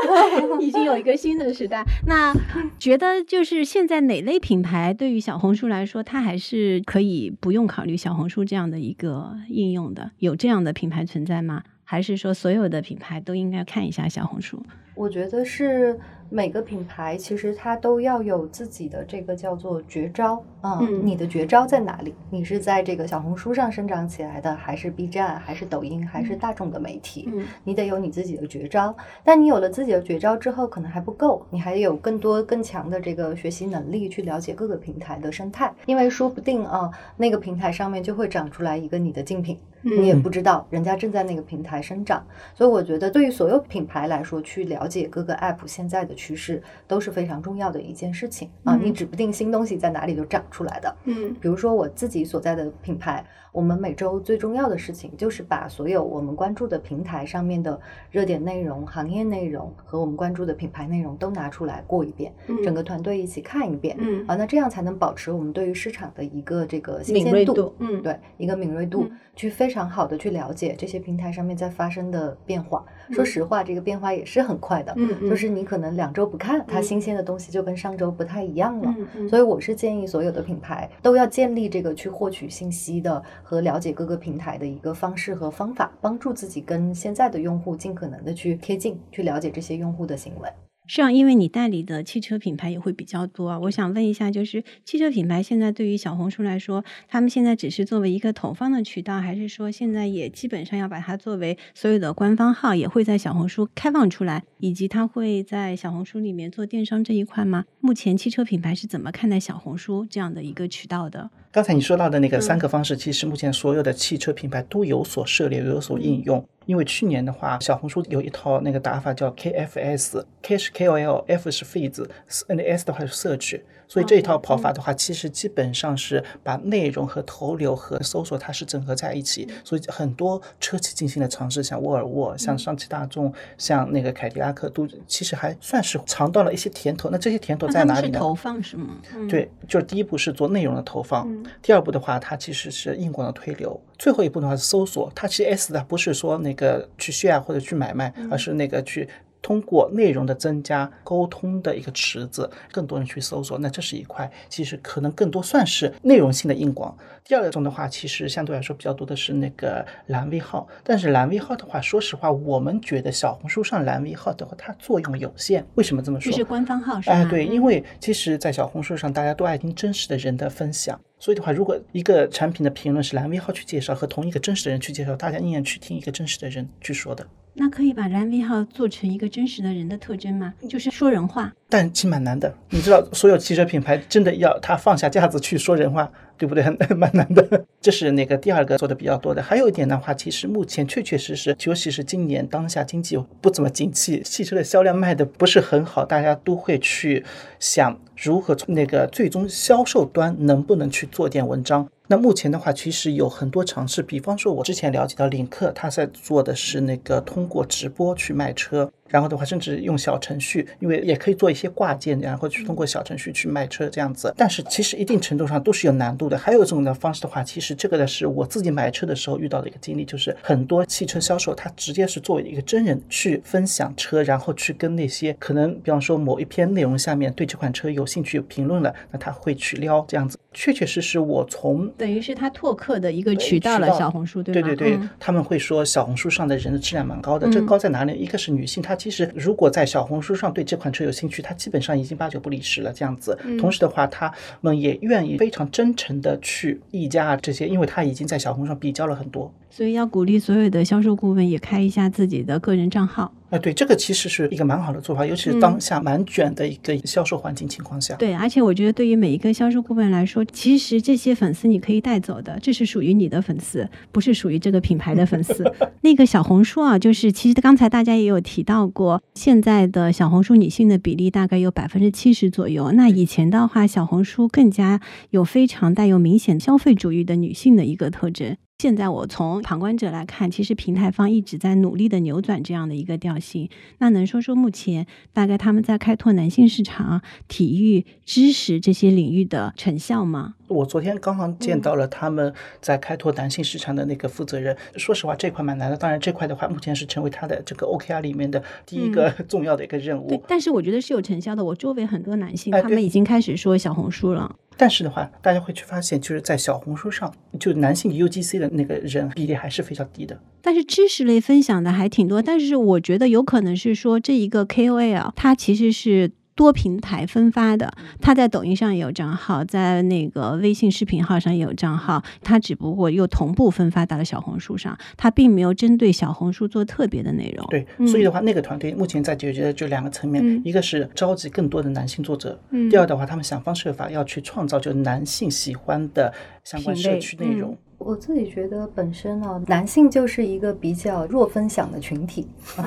[0.61, 1.85] 已经有一个新的时代。
[2.07, 2.35] 那
[2.79, 10.11] 觉得就是现在哪类品牌对于小红书来说，它还是可以不用考虑小红书这样的一个应用的？
[10.19, 11.63] 有这样的品牌存在吗？
[11.85, 14.61] 还是说所有的品牌都应该看一下小红书？
[14.97, 15.97] 我觉得是
[16.29, 22.15] 每个品牌其实它都要有自己的这个叫做绝招嗯，你的绝招在哪里？
[22.29, 27.29] 你是在这个小红书上生长起来的，还是 B 站，还是抖音，还是大众的媒体？
[27.33, 28.95] 嗯，你得有你自己的绝招。
[29.23, 35.73] 但你有了自己的绝招之后，可能还不够，你还有更多更强的这个学习能力，去了解各个平台的生态。
[35.87, 42.25] 因为说不定啊，那个平台上面就会长出来一个你的竞品，你也不知道人家正在那个平台生长。
[42.55, 48.77] 所以我觉得，对于所有品牌来说，去了解各个 app 现在的趋势都是非常重要的一件事情啊！
[48.77, 50.97] 你指不定新东西在哪里就长出来的。
[51.05, 53.25] 嗯，比如说我自己所在的品牌，
[53.57, 62.31] 我们每周最重要的事情就是把所有我们关注的平台上面的热点内容、行业内容和我们关注的品牌内容都拿出来过一遍，
[62.63, 63.97] 整个团队一起看一遍。
[63.99, 72.85] 嗯啊，那这样才能保持我们对于市场的一个这个新敏鲜度，嗯对一个敏锐度，嗯去非常好的去了解这些平台上面在发生的变化。
[73.11, 78.95] 说嗯实话，这个变化也是很快的，嗯嗯就是你可能两周不看，它嗯新鲜的东西就跟上周不太一样了。
[79.31, 90.49] 所以我是建议所有的品牌都要建立这个去获取信息的和了解各个平台的一个方式和方法，帮助自己跟现在的用户尽可能的去贴近，去了解这些用户的行为。
[90.89, 93.59] 是啊，因为你代理的汽车品牌也会比较多啊。
[93.59, 107.65] 我想问一下，就是汽车品牌现在对于小红书来说，他们现在只是作为一个投放的渠道，还是说现在也基本上要把它作为所有的官方号，也会在小红书开放出来，以及它会在小红书里面做电商这一块吗？
[107.81, 111.31] 目前汽车品牌是怎么看待小红书这样的一个渠道的？
[111.57, 116.47] 刚才你说到的那个三嗯个方式，其实目前所有的汽车品牌都有所涉猎，有所应用。
[116.67, 123.63] 因为去年的话，小红书有一套那个打法叫 KFS，K 是 KOL，F 是 feeds，N S 的话是 search。
[123.89, 129.49] 所以这一套跑法的话，其实基本上是把内容和投流和搜索它是整合在一起。
[129.65, 137.09] 所以很多车企进行了尝试，像沃尔沃、像上汽大众、像那个凯迪拉克，都其实还算是尝到了一些甜头。
[137.11, 138.19] 那这些甜头在哪里呢？
[138.19, 138.97] 投放是吗？
[139.15, 145.11] 嗯，对，就是第一步是做内容的投放，嗯第二步的话，它其实是硬广的推流，最后一步的话是搜索。
[145.15, 149.09] 它其实 S 的不是说那个去 share 或者去买卖，而是那个去。
[149.43, 156.97] 通过内容的增加，沟通的一个池子，更多人去搜索，那这是一块，其实可能更多算是内容性的硬广。
[157.25, 165.67] 第二种的话，其实相对来说比较多的是那个蓝 V 号，但是蓝 V 号的话，说实话，我们觉得小红书上蓝 V 号的话，它作用有限。
[165.75, 166.31] 为什么这么说？
[166.31, 167.17] 就是官方号是吧？
[167.17, 177.27] 哎，对，嗯因为其实，在小红书上，大家都爱听真实的人的分享，所以的话，如果一个产品的评论是蓝 V 号去介绍，和同一个真实的人去介绍，大家宁愿去听一个真实的人去说的。
[177.59, 180.53] 那可以把蓝 V 号做成一个真实的人的特征吗？
[180.69, 181.53] 就是说人话。
[181.69, 186.63] 但其实蛮难的，你知道，所有汽车品牌真的要他放下架子去说人话，对不对？
[186.95, 187.65] 蛮难的。
[187.81, 189.43] 这是那个第二个做的比较多的。
[189.43, 197.25] 还有一点的话，其实目前确确实实，尤其是今年当下经济不怎么景气，汽车的销量卖的不是很好，大家都会去
[197.59, 201.89] 想如何从那个最终销售端能不能去做点文章。
[202.09, 214.33] 那目前的话，其实有很多尝试，比方说，我之前了解到领克，他在做的是那个通过直播去卖车，然后的话，甚至用小程序，因为也可以做一些挂件，然后去通过小程序去卖车这样子。
[214.37, 216.37] 但是其实一定程度上都是有难度的。
[216.37, 230.39] 还有一种的方式的话，其实这个呢是我自己买车的时候遇到的一个经历，就是很多汽车销售他直接是作为一个真人去分享车，然后去跟那些可能比方说某一篇内容下面对这款车有兴趣有评论了，那他会去撩这样子。
[230.53, 234.63] 确确实实我从等于是他拓客的一个渠道了，小红书对吗？
[234.63, 238.15] 对对对，嗯他们会说小红书上的人的质量蛮高的，这嗯高在哪里？
[238.17, 243.39] 一个是女性，她其实如果在小红书上对这款车有兴趣，他基本上已经八九不离十了这样子。
[243.45, 249.53] 嗯同时的话，他们也愿意非常真诚的去议价啊这些，因为他已经在小红书上比较了很多。
[249.77, 253.31] 所以要鼓励所有的销售顾问也开一下自己的个人账号。
[253.51, 258.15] 啊，对，这个其实是一个蛮好的做法，尤其是当下蛮卷的一个销售环境情况下。
[258.15, 265.63] 对，而且我觉得对于每一个销售顾问来说，其实这些粉丝你可以带走的，这是属于你的粉丝，不是属于这个品牌的粉丝。
[266.01, 272.93] 那个小红书啊，就是其实刚才大家也有提到过，现在的小红书女性的比例大概有百分之七十左右。
[272.93, 278.57] 那以前的话，小红书更加有非常带有明显消费主义的女性的一个特征。
[278.79, 283.71] 现在我从旁观者来看，其实平台方一直在努力的扭转这样的一个调性。
[283.99, 290.57] 那能说说目前大概他们在开拓男性市场、体育、知识这些领域的成效吗？
[290.69, 294.77] 我昨天刚刚见到了他们在开拓男性市场的那个负责人。
[294.97, 295.97] 说实话，这块蛮难的。
[295.97, 300.29] 当然，这块的话，目前是成为他的这个 OKR 里面的第一个 重要的一个任务。
[300.29, 301.65] 对，但是我觉得是有成效的。
[301.65, 304.55] 我周围很多男性，哎他们已经开始说小红书了。
[304.77, 310.39] 但是的话，大家会去发现，就是在小红书上，就男性 UGC 的那个人比例还是非常低的。
[310.61, 316.33] 但是知识类分享的还挺多，但是我觉得有可能是说这一个 KOL 它其实是。
[316.57, 327.65] 多平台分发的，他在抖音上也有账号，在那个微信视频号上也有账号，他只不过又同步分发到了小红书上，他并没有针对小红书做特别的内容。
[327.69, 328.09] 对，嗯。
[328.09, 330.63] 所以的话，那个团队目前在解决的就两个层面，嗯。
[330.65, 332.89] 一个是召集更多的男性作者，嗯。
[332.89, 336.33] 第二的话，他们想方设法要去创造就男性喜欢的
[336.65, 337.77] 相关社区内容。
[337.99, 342.47] 我自己觉得本身呢，男性就是一个比较弱分享的群体。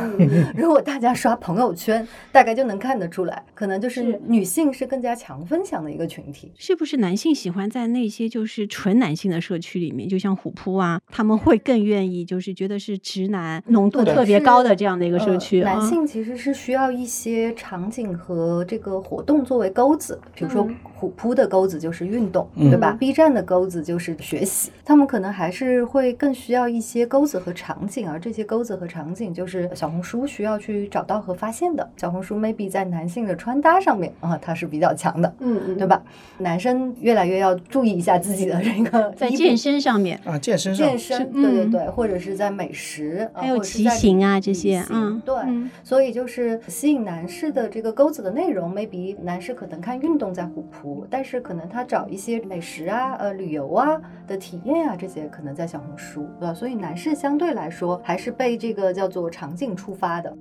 [0.56, 6.52] 如果大家刷朋友圈，大概就能看得出来，可能就是女性是更加强分享的一个群体。
[6.58, 15.62] 是不是男性喜欢在那些就是纯男性的社区里面，就像虎扑啊，他们会更愿意就是觉得是直男浓度特别高的这样的一个社区。
[15.62, 31.90] 男性其实是需要一些场景和这个活动作为钩子，比如说虎扑的钩子就是运动，对吧？B 站的钩子就是学习，他们可能还是会更需要一些钩子和场景，而这些钩子和场景就是小红书需要去找到和发现的。
[31.98, 36.02] 小红书 maybe 在男性的穿搭上面啊，它是比较强的，嗯嗯，对吧？
[36.38, 45.36] 男生越来越要注意一下自己的这个在健身上面啊，健身上，健身，对对对，或者是在美食，还有骑行啊这些，嗯，对，
[45.84, 56.54] 所以就是吸引男士的这个钩子的内容，maybe 男士可能看运动在虎扑，但是可能他找一些美食啊、呃旅游啊的体验啊这些，可能在小红书，对吧？
[56.54, 60.36] 所以男士相对来说还是被这个叫做场景触发的。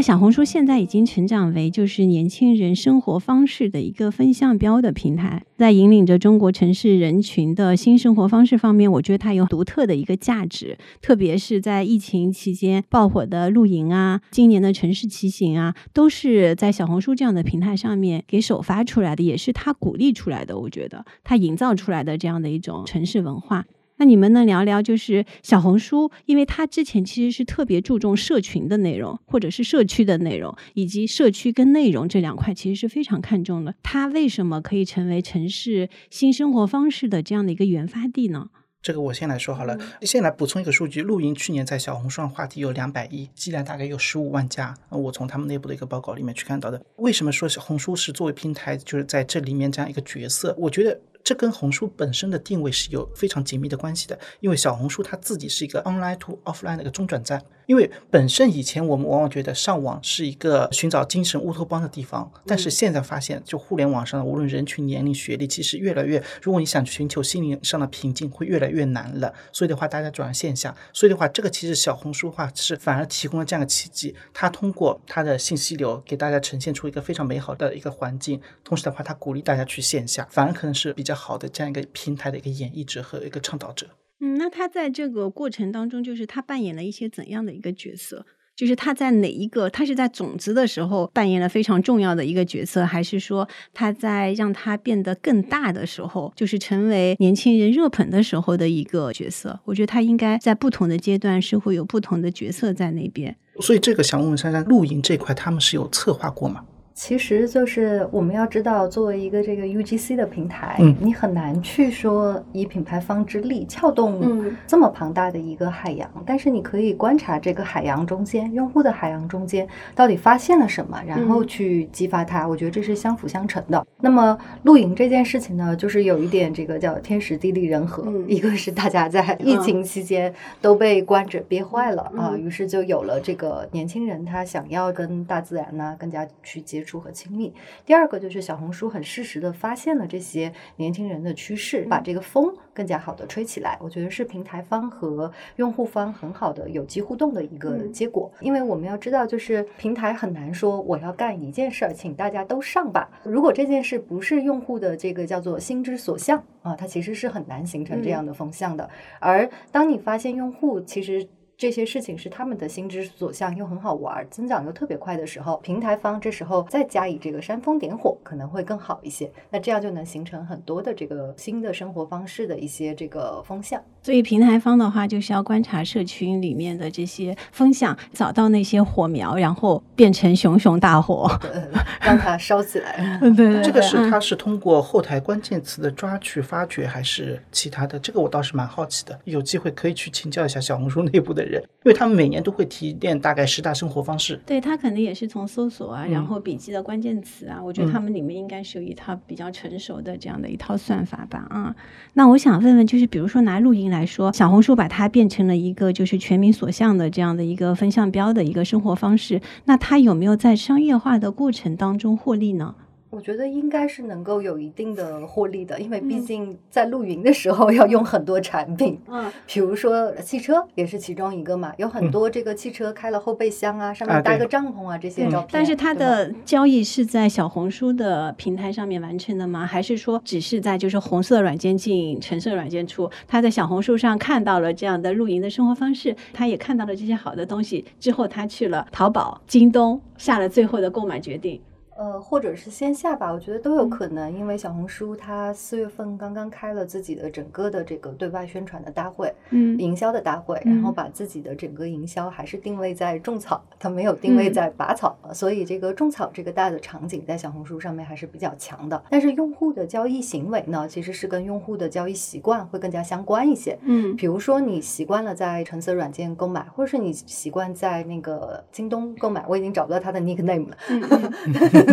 [0.00, 10.78] 小红书现在已经成长为就是年轻人生活方式的一个分向标的平台，在引领着中国城市人群的新生活方式方面，我觉得它有独特的一个价值。
[11.02, 20.58] 特别是在疫情期间爆火的露营啊，今年的城市骑行啊，都是在小红书这样的平台上面给首发出来的，也是它鼓励出来的。
[20.58, 23.66] 我觉得它营造出来的这样的一种城市文化。
[24.00, 33.74] 那你们能聊聊，就是小红书，因为它之前其实是特别注重社群的内容，或者是社区的内容，以及社区跟内容这两块，其实是非常看重的。
[33.82, 38.48] 它为什么可以成为城市新生活方式的这样的一个原发地呢？
[38.80, 44.74] 这个我先来说好了，先来补充一个数据：露营去年在小红书上话题有两百亿，积量大概有十五万加。
[44.88, 46.82] 我从他们内部的一个报告里面去看到的。
[46.96, 50.56] 为什么说小红书是作为平台，就是在这里面这样一个角色？
[50.58, 50.98] 我觉得。
[51.22, 57.42] 这跟红书本身的定位是有非常紧密的关系的，因为小红书它自己是一个 online to offline 的一个中转站。
[57.70, 69.32] 因为本身以前我们往往觉得上网是一个寻找精神乌托邦的地方，但是现在发现，就互联网上无论人群、年龄、学历，其实越来越，如果你想寻求心灵上的平静，会越来越难了。
[69.52, 70.74] 所以的话，大家转向线下。
[70.92, 83.86] 所以的话，这个其实小红书的话是反而提供了这样的契机，它通过它的信息流给大家呈现出一个非常美好的一个环境，同时的话，它鼓励大家去线下，反而可能是比较好的这样一个平台的一个演绎者和一个倡导者。
[84.20, 88.26] 嗯，那他在这个过程当中，就是他扮演了一些怎样的一个角色？
[88.56, 89.70] 就是他在哪一个？
[89.70, 99.58] 他是在种子的时候扮演了非常重要的一个角色，还是说他在让他变得更大的时候，就是成为年轻人热捧的时候的一个角色？
[99.64, 103.34] 我觉得他应该在不同的阶段是会有不同的角色在那边。
[103.60, 106.66] 所以这个想问问珊珊，露营这块他们是有策划过吗？
[106.92, 116.10] 其实就是我们要知道，作为一个这个 UGC 的平台，嗯，你很难去说以品牌方之力撬动这么庞大的一个海洋。
[116.26, 122.46] 但是你可以观察这个海洋中间，用户的海洋中间到底发现了什么，然后去激发它。
[122.46, 123.86] 我觉得这是相辅相成的。
[124.00, 136.89] 那么露营这件事情呢，就是有一点这个叫天时地利人和，一个是大家在疫情期间都被关着憋坏了啊，于是就有了这个年轻人他想要跟大自然呢更加去接触。
[136.98, 137.52] 和亲密。
[137.84, 143.78] 第二个就是小红书很适时的发现了这些年轻人的趋势，把这个风更加好的吹起来。
[143.80, 148.32] 我觉得是平台方和用户方很好的有机互动的一个结果。
[148.40, 153.10] 因为我们要知道，就是平台很难说我要干一件事儿，请大家都上吧。
[153.22, 158.88] 如果这件事不是用户的这个叫做心之所向啊，它其实是很难形成这样的风向的。
[159.18, 161.28] 而当你发现用户其实。
[161.60, 169.30] 这些事情是他们的心之所向，又很好玩，增长又特别快的时候，平台方这时候再加以这个煽风点火，可能会更好一些。
[169.50, 173.78] 那这样就能形成很多的这个新的生活方式的一些这个风向。
[174.02, 181.30] 所以平台方的话，就是要观察社群里面的这些风向，找到那些火苗，然后变成熊熊大火，
[182.00, 183.18] 让它烧起来。
[183.20, 187.98] 对对，这个是它是通过后台关键词的抓取发掘，还是其他的？
[187.98, 191.49] 这个我倒是蛮好奇的，有机会可以去请教一下小红书内部的人。
[191.50, 194.40] 人，因为他们每年都会提炼大概十大生活方式。
[194.46, 201.46] 对他肯定也是从搜索啊，然后笔记的关键词啊，我觉得他们里面应该是有一套比较成熟的这样的一套算法吧。
[201.50, 201.74] 啊，
[202.14, 212.74] 那我想问问，就是比如说拿露营来说，小红书把它变成了一个就是全民所向的这样的一个分项标的一个生活方式，那它有没有在商业化的过程当中获利呢？
[213.10, 225.48] 我觉得应该是能够有一定的获利的，因为毕竟在露营的时候要用很多产品，嗯，比如说汽车也是其中一个嘛，有很多这个汽车开了后备箱啊，上面搭个帐篷啊这些照片。
[225.50, 229.66] 但是它的交易是在小红书的平台上面完成的吗？
[229.66, 233.10] 还是说只是在就是红色软件进，橙色软件出？
[233.26, 241.60] 他在小红书上看到了这样的露营的生活方式，他也看到了这些好的东西之后，他去了淘宝、京东，下了最后的购买决定。
[242.00, 244.34] 呃，或者是线下吧，我觉得都有可能。
[244.34, 259.02] 因为小红书它四月份刚刚开了自己的整个的这个对外宣传的大会，嗯，营销的大会，然后把自己的整个营销还是定位在种草，它没有定位在拔草，所以这个种草这个大的场景在小红书上面还是比较强的。
[259.10, 263.78] 但是用户的交易行为呢，其实是跟用户的交易习惯会更加相关一些。
[263.82, 270.76] 嗯，比如说你习惯了在橙色软件购买，或者是你习惯在那个京东购买，我已经找不到它的 nickname 了。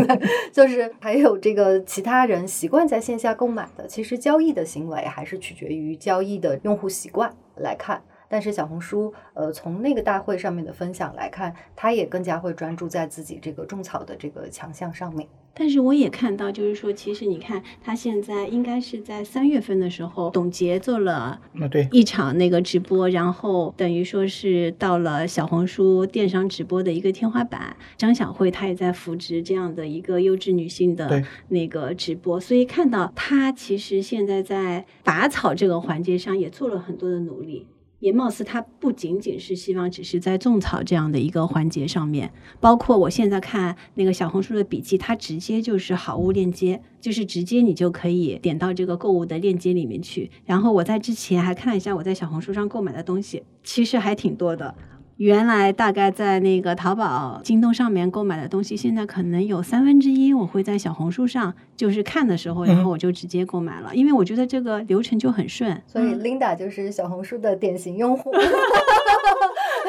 [0.52, 8.02] 就是还有这个其他人习惯在线下购买的，其实交易的行为还是取决于交易的用户习惯来看。
[8.30, 15.28] 但是小红书，呃，从那个大会上面的分享来看，它也更加会专注在自己这个种草的这个强项上面。
[15.60, 27.76] 但是我也看到，就是说，其实你看，他现在应该是在三月份的时候，董洁做了对一场那个直播，然后等于说是到了小红书电商直播的一个天花板。
[27.98, 37.66] 张小慧她也在扶植这样的一个优质女性的那个直播，所以看到她其实现在在拔草这个环节上也做了很多的努力。
[38.00, 50.30] 也貌似它不仅仅是希望只是在种草这样的一个环节上面，包括我现在看那个小红书的笔记，它直接就是好物链接，就是直接你就可以点到这个购物的链接里面去。
[50.46, 54.76] 然后我在之前还看了一下我在小红书上购买的东西，其实还挺多的。
[55.18, 65.82] 原来大概在那个淘宝、京东上面购买的东西，现在可能有三分之一我会在小红书上，就是看的时候，然后我就直接购买了，因为我觉得这个流程就很顺。
[65.88, 68.32] 所以 Linda 就是小红书的典型用户。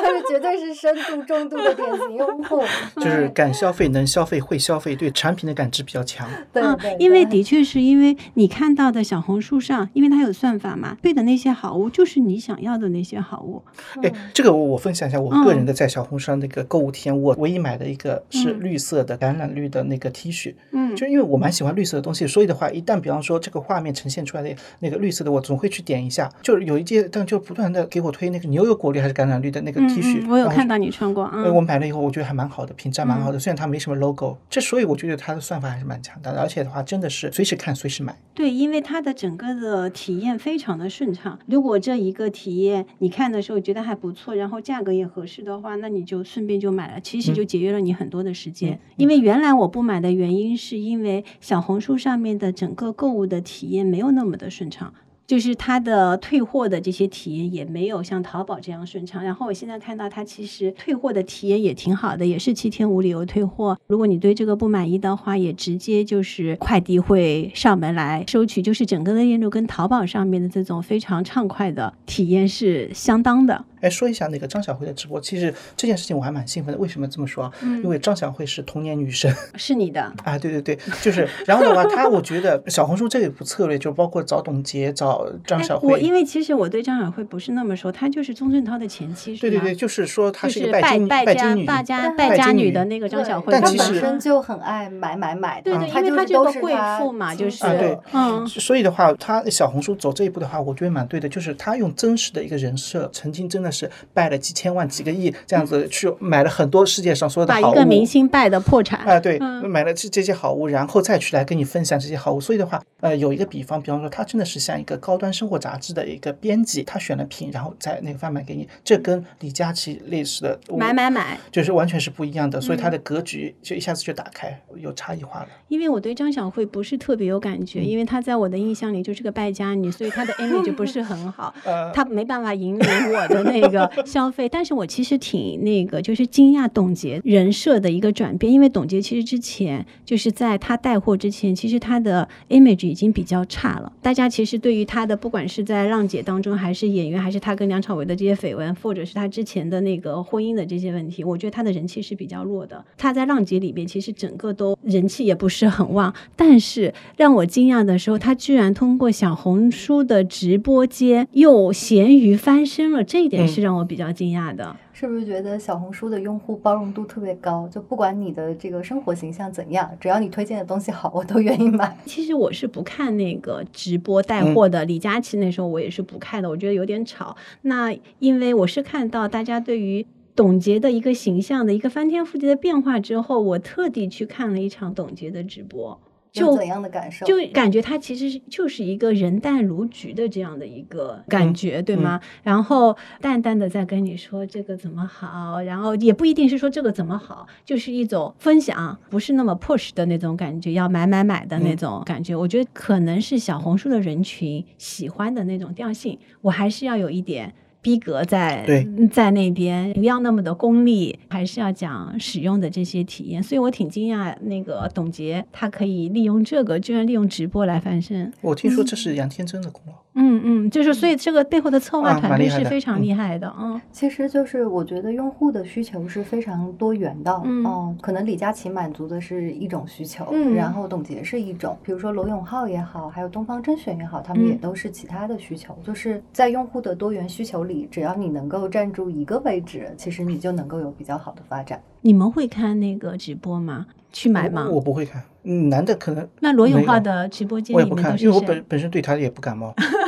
[0.00, 2.62] 他是绝对是深度重度的典型用户，
[2.96, 6.28] 就是 敢消费、能消费、会消费，对产品的感知比较强。
[6.52, 6.62] 对，
[6.98, 13.62] 因为的确是因为你看到的小红书上，因为它有算法嘛，对的那些好物就是你想要的那些好物。
[14.02, 26.30] 哎，这个我我分享一下我个人的在小红书上那个购物体验，我唯一买的一个是绿色的橄榄绿的那个 T 恤，嗯，就因为我蛮喜欢绿色的东西，所以的话，一旦比方说这个画面呈现出来的那个绿色的，我总会去点一下。
[26.42, 31.42] 就是有一件，但就不断的给我推那个牛油果绿还是橄榄绿的那个 T 恤，我有看到你穿过啊。
[31.52, 33.38] 我买了以后，我觉得还蛮好的，评价蛮好的。
[33.38, 38.16] 虽然它没什么 logo，这所以我觉得它的算法还是蛮强大的，而且的话真的是随时看随时买。
[38.34, 41.38] 对，因为它的整个的体验非常的顺畅。
[41.46, 48.78] 如果这一个体验你看的时候觉得还不错，然后价格也合适的话，那你就顺便就买了，其实就节约了你很多的时间。
[48.96, 54.92] 因为原来我不买的原因是因为小红书上面的整个购物的体验没有那么的顺畅。
[55.28, 59.22] 就是它的退货的这些体验也没有像淘宝这样顺畅。
[59.22, 63.78] 然后我现在看到它其实退货的体验也挺好的，也是七天无理由退货。
[63.88, 73.66] 如果你对这个不满意的话，也直接就是快递会上门来收取，就是整个的链路跟淘宝上面的这种非常畅快的体验是相当的。
[73.80, 76.78] 哎，说一下那个张小慧的直播，其实这件事情我还蛮兴奋的。
[76.78, 77.52] 为什么这么说啊？
[77.62, 80.38] 因为张小慧是童年女神， 是你的啊？
[80.38, 81.28] 对对对，就是。
[81.46, 85.92] 然后的话，她我觉得小红书这一步策略，就包括找董洁、找张小慧。
[85.92, 93.52] 我因为其实我对张小慧不是那么熟，她就是钟镇涛的前妻，对对对，就是说她是拜金拜金女、败家败家女的那个张小慧。
[93.52, 98.46] 但其实本身就很爱买买买，对对，因为她就是贵妇嘛，就是对，嗯。
[98.46, 104.38] 所以的话，她小红书走这一步的话，我觉得蛮对的，就是她用真实的一个人设，曾经真的是拜了。
[104.38, 112.40] 几千万、几个亿这样子去买了很多世界上所有的好物，把一个明星败的破产啊，对，买了这这些好物，然后再去来跟你分享这些好物。
[112.40, 122.60] 所以的话，呃，有一个比方，比方说他真的是像一个高端生活杂志的一个编辑，他选了品，然后再那个贩卖给你，这跟李佳琦类似的买买买，就是完全是不一样的。
[122.60, 125.48] 所以他的格局就一下子就打开，有差异化了。
[125.66, 131.52] 因为我对张小慧不是特别有感觉，因为她在我的印象里就是个败家女，所以她的 image 不是很好，
[131.92, 134.48] 她没办法引领我的那个 消费。
[134.48, 143.92] 但是我其实挺那个，就是惊讶董洁人设的一个转变，因为董洁其实之前就是在她带货之前，其实她的 image 已经比较差了。
[144.02, 152.84] 大家其实对于她的，不管是在浪姐当中，还是演员，还是她跟梁朝伟的这些绯闻，或者是她之前的那个婚姻的这些问题，我觉得她的人气是比较弱的。
[152.96, 156.14] 她在浪姐里边其实整个都人气也不是很旺。
[156.36, 164.28] 但是让我惊讶的时候，她居然通过小红书的直播间又咸鱼翻身了，这一点是让我比较惊。
[164.28, 167.66] 讶的是不是觉得小红书的用户包容度特别高？
[167.68, 171.96] 就不管你的这个生活形象怎样，只要你推荐的东西好，我都愿意买。
[172.04, 177.34] 其实我是不看那个直播带货的，李佳琦那时候我也是不看的，我觉得有点吵。
[177.62, 180.04] 那因为我是看到大家对于
[180.36, 185.98] 董洁的一个形象的一个翻天覆地的变化之后，我特地去看了一场董洁的直播。
[186.30, 187.26] 就怎样的感受？
[187.26, 192.20] 就感觉他其实就是一个人淡如菊的这样的一个感觉，对吗？
[192.42, 202.36] 然后淡淡的在跟你说这个怎么好，然后也不一定是说这个怎么好，就是一种分享，不是那么 push 的那种感觉，要买买买的那种感觉。
[202.36, 207.54] 我觉得可能是小红书的人群喜欢的那种调性，我还是要有一点。
[207.80, 208.66] 逼格在
[209.12, 213.42] 在那边，不要那么的功利，还是要讲使用的这些体验。
[213.42, 218.32] 所以我挺惊讶，那个董洁她可以利用这个，居然利用直播来翻身。
[218.40, 219.92] 我听说这是杨天真的功劳。
[219.92, 223.54] 嗯嗯嗯，就是所以这个背后的策划团队是非常厉害的。
[223.56, 227.40] 嗯，其实就是我觉得用户的需求是非常多元的。
[227.44, 235.78] 嗯，可能李佳琦满足的是一种需求，然后董洁是一种，比如说罗永浩也好，还有东方甄选也好，他们也都是其他的需求。
[235.84, 241.80] 就是在用户的多元需求里，只要你能够站住一个位置，其实你就能够有比较好的发展。
[242.00, 243.86] 你们会看那个直播吗？
[244.10, 244.68] 去买吗？
[244.68, 245.22] 我不会看。
[245.44, 246.26] 嗯，男的可能。
[246.40, 249.74] 那罗永浩的直播间我也不看，因为我本本身对他也不感冒。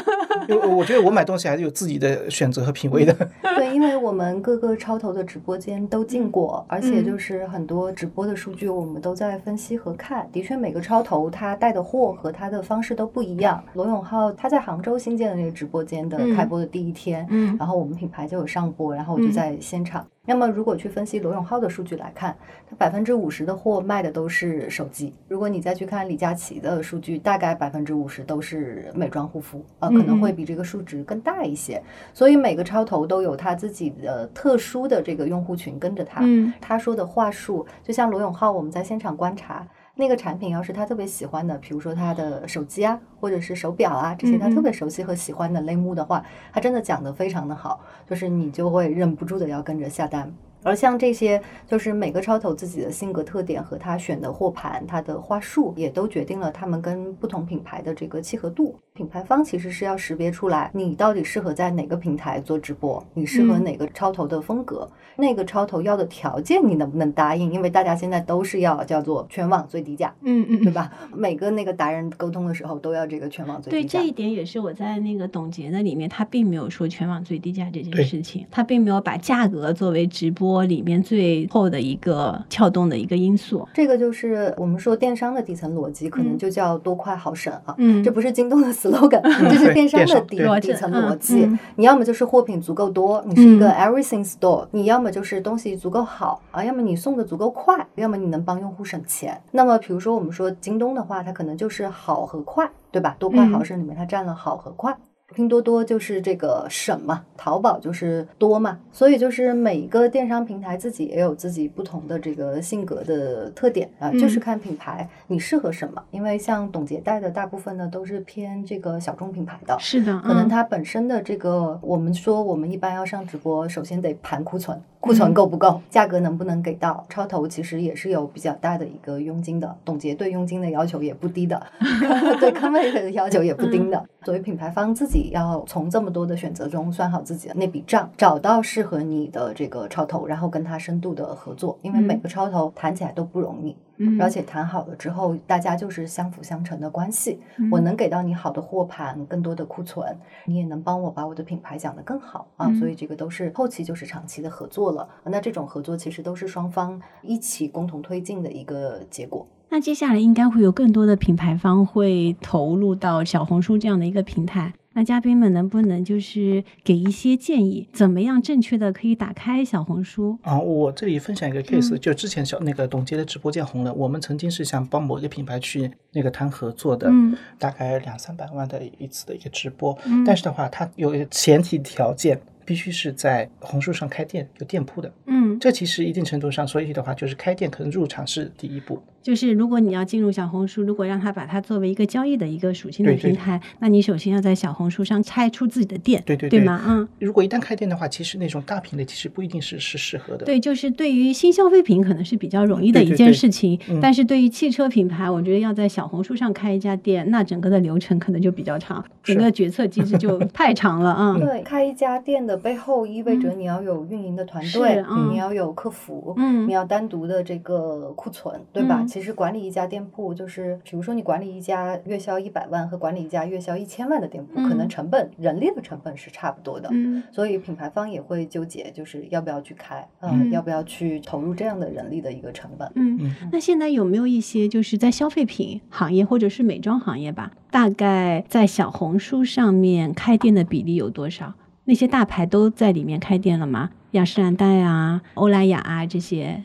[0.51, 3.13] 因为我觉得我买东西还是有自己的选择和品味的。
[3.57, 10.29] 对，因为我们各个超投的直播间都进过，而且就是很多直播的数据我们都在分析和看。
[10.33, 13.63] 的确，每个超投他带的货和他的方式都不一样。
[13.75, 20.07] 罗永浩他在杭州新建的那个直播间的开播的第一天，嗯，然后我们品牌就有上播，然后我就在现场。
[20.31, 22.37] 那么，如果去分析罗永浩的数据来看，
[22.71, 25.13] 他百分之五十的货卖的都是手机。
[25.27, 31.83] 如果你再去看李佳琦的数据，大概百分之五十都是美妆护肤，呃，可能会比这个数值更大一些。
[32.15, 36.21] 所以每个超头都有他自己的特殊的这个用户群跟着他。
[36.23, 39.67] 嗯，他说的话术，就像罗永浩，我们在现场观察。
[40.01, 46.25] 那个产品要是他特别喜欢的，比如说他的手机啊，或者是手表啊这些他特别熟悉和喜欢的类目的话，
[46.55, 47.79] 他真的讲得非常的好，
[48.09, 50.33] 就是你就会忍不住的要跟着下单。
[50.63, 58.75] 而像这些，就是每个超头自己的性格特点和他选的货盘，他的话术也都决定了他们跟不同品牌的这个契合度。
[59.01, 64.87] 品牌方其实是要识别出来，你到底适合在哪个平台做直播，你适合哪个超投的风格，
[65.17, 67.51] 那个超投要的条件你能不能答应？
[67.51, 70.93] 因为大家现在都是要叫做全网最低价，嗯嗯，对吧？
[71.17, 73.99] 每个那个达人沟通的时候都要这个全网最低价。
[73.99, 80.63] 对这一点也是我在那个董洁的里面，他并没有说全网最低价这件事情，他并没有把价格作为直播。
[80.67, 87.75] 里面最后的一个撬动的一个因素，这个就是我们说电商的底层逻辑，可能就叫多快好省啊。
[87.79, 91.49] 嗯，这不是京东的 slogan，这是电商的底底层逻辑。
[91.77, 99.41] 你要么就是货品足够多，你是一个 everything store；你要么就是东西足够好啊，要么你送的足够快，要么你能帮用户省钱。
[99.53, 103.15] 那么，比如说我们说京东的话，它可能就是好和快，对吧？
[103.19, 104.97] 多快好省里面它占了好和快。
[105.35, 116.03] 拼多多就是这个省嘛，淘宝就是多嘛，所以就是每一个电商平台自己也有自己不同的这个性格的特点啊，就是看品牌你适合什么。
[116.11, 127.07] 因为像董洁带的大部分呢都是偏这个小众品牌的，是的，可能它本身的这个，我们说我们一般要上直播，首先得盘库存，库存够不够，价格能不能给到。
[127.09, 131.61] 超投其实也是有比较大的一个佣金的，董洁对佣金的要求也不低的，
[132.39, 134.05] 对康美的要求也不低的。
[134.23, 143.77] 作为品牌方自己要从这么多的选择中算好自己的那笔账，找到适合你的这个超投，然后跟他深度的合作，因为每个超投谈起来都不容易，嗯，
[144.21, 147.41] 而且谈好了之后，大家就是相辅相成的关系。
[147.71, 155.09] 我能给到你好的货盘，更多的库存，你也能帮我把我的品牌讲得更好啊，所以这个都是后期就是长期的合作了。
[155.25, 159.47] 那这种合作其实都是双方一起共同推进的一个结果。
[159.69, 164.73] 那接下来应该会有更多的品牌方会投入到小红书这样的一个平台。
[164.93, 170.59] 那嘉宾们能不能就是给一些建议，怎么样正确的可以打开小红书啊？
[170.59, 182.41] 我这里分享一个 case，就之前小那个董洁的直播间红了，我们曾经是想帮某一个品牌去那个谈合作的，嗯大概两三百万的一次的一个直播，但是的话，它有前提条件。
[182.63, 196.83] 必须是在红书上开店有店铺的，嗯，这其实一定程度上，所以的话就是开店可能入场是第一步，就是如果你要进入小红书，如果让它把它作为一个交易的一个属性的对对平台，那你首先要在小红书上开出自己的店，对对对对吗？
[196.87, 197.09] 嗯。
[197.19, 200.47] 如果一旦开店的话，其实那种大品类其实不一定是是适合的。
[200.47, 211.39] 对，就是对于新消费品可能是比较容易的一件对对对事情，嗯但是对于汽车品牌，我觉得要在小红书上开一家店，那整个的流程可能就比较长，整个决策机制就太长了啊。
[211.39, 219.05] 对，开一家店的背后意味着你要有运营的团队，你要有客服，嗯你要单独的这个库存，对吧？
[219.11, 226.89] 嗯其实管理一家店铺，就是比如说你管理一家月销一百万和管理一家月销一千万的店铺，可能嗯成本人力的成本是差不多的。
[226.93, 232.91] 嗯所以品牌方也会纠结，就是要不要去开，嗯，嗯要不要去投入这样的人力的一个成本。
[232.95, 241.55] 嗯嗯，那现在有没有一些就是在消费品行业或者是美妆行业吧，大概在小红书上面开店的比例有多少？
[241.85, 243.91] 那些大牌都在里面开店了吗？
[244.13, 246.63] 雅诗兰黛啊、欧莱雅啊这些，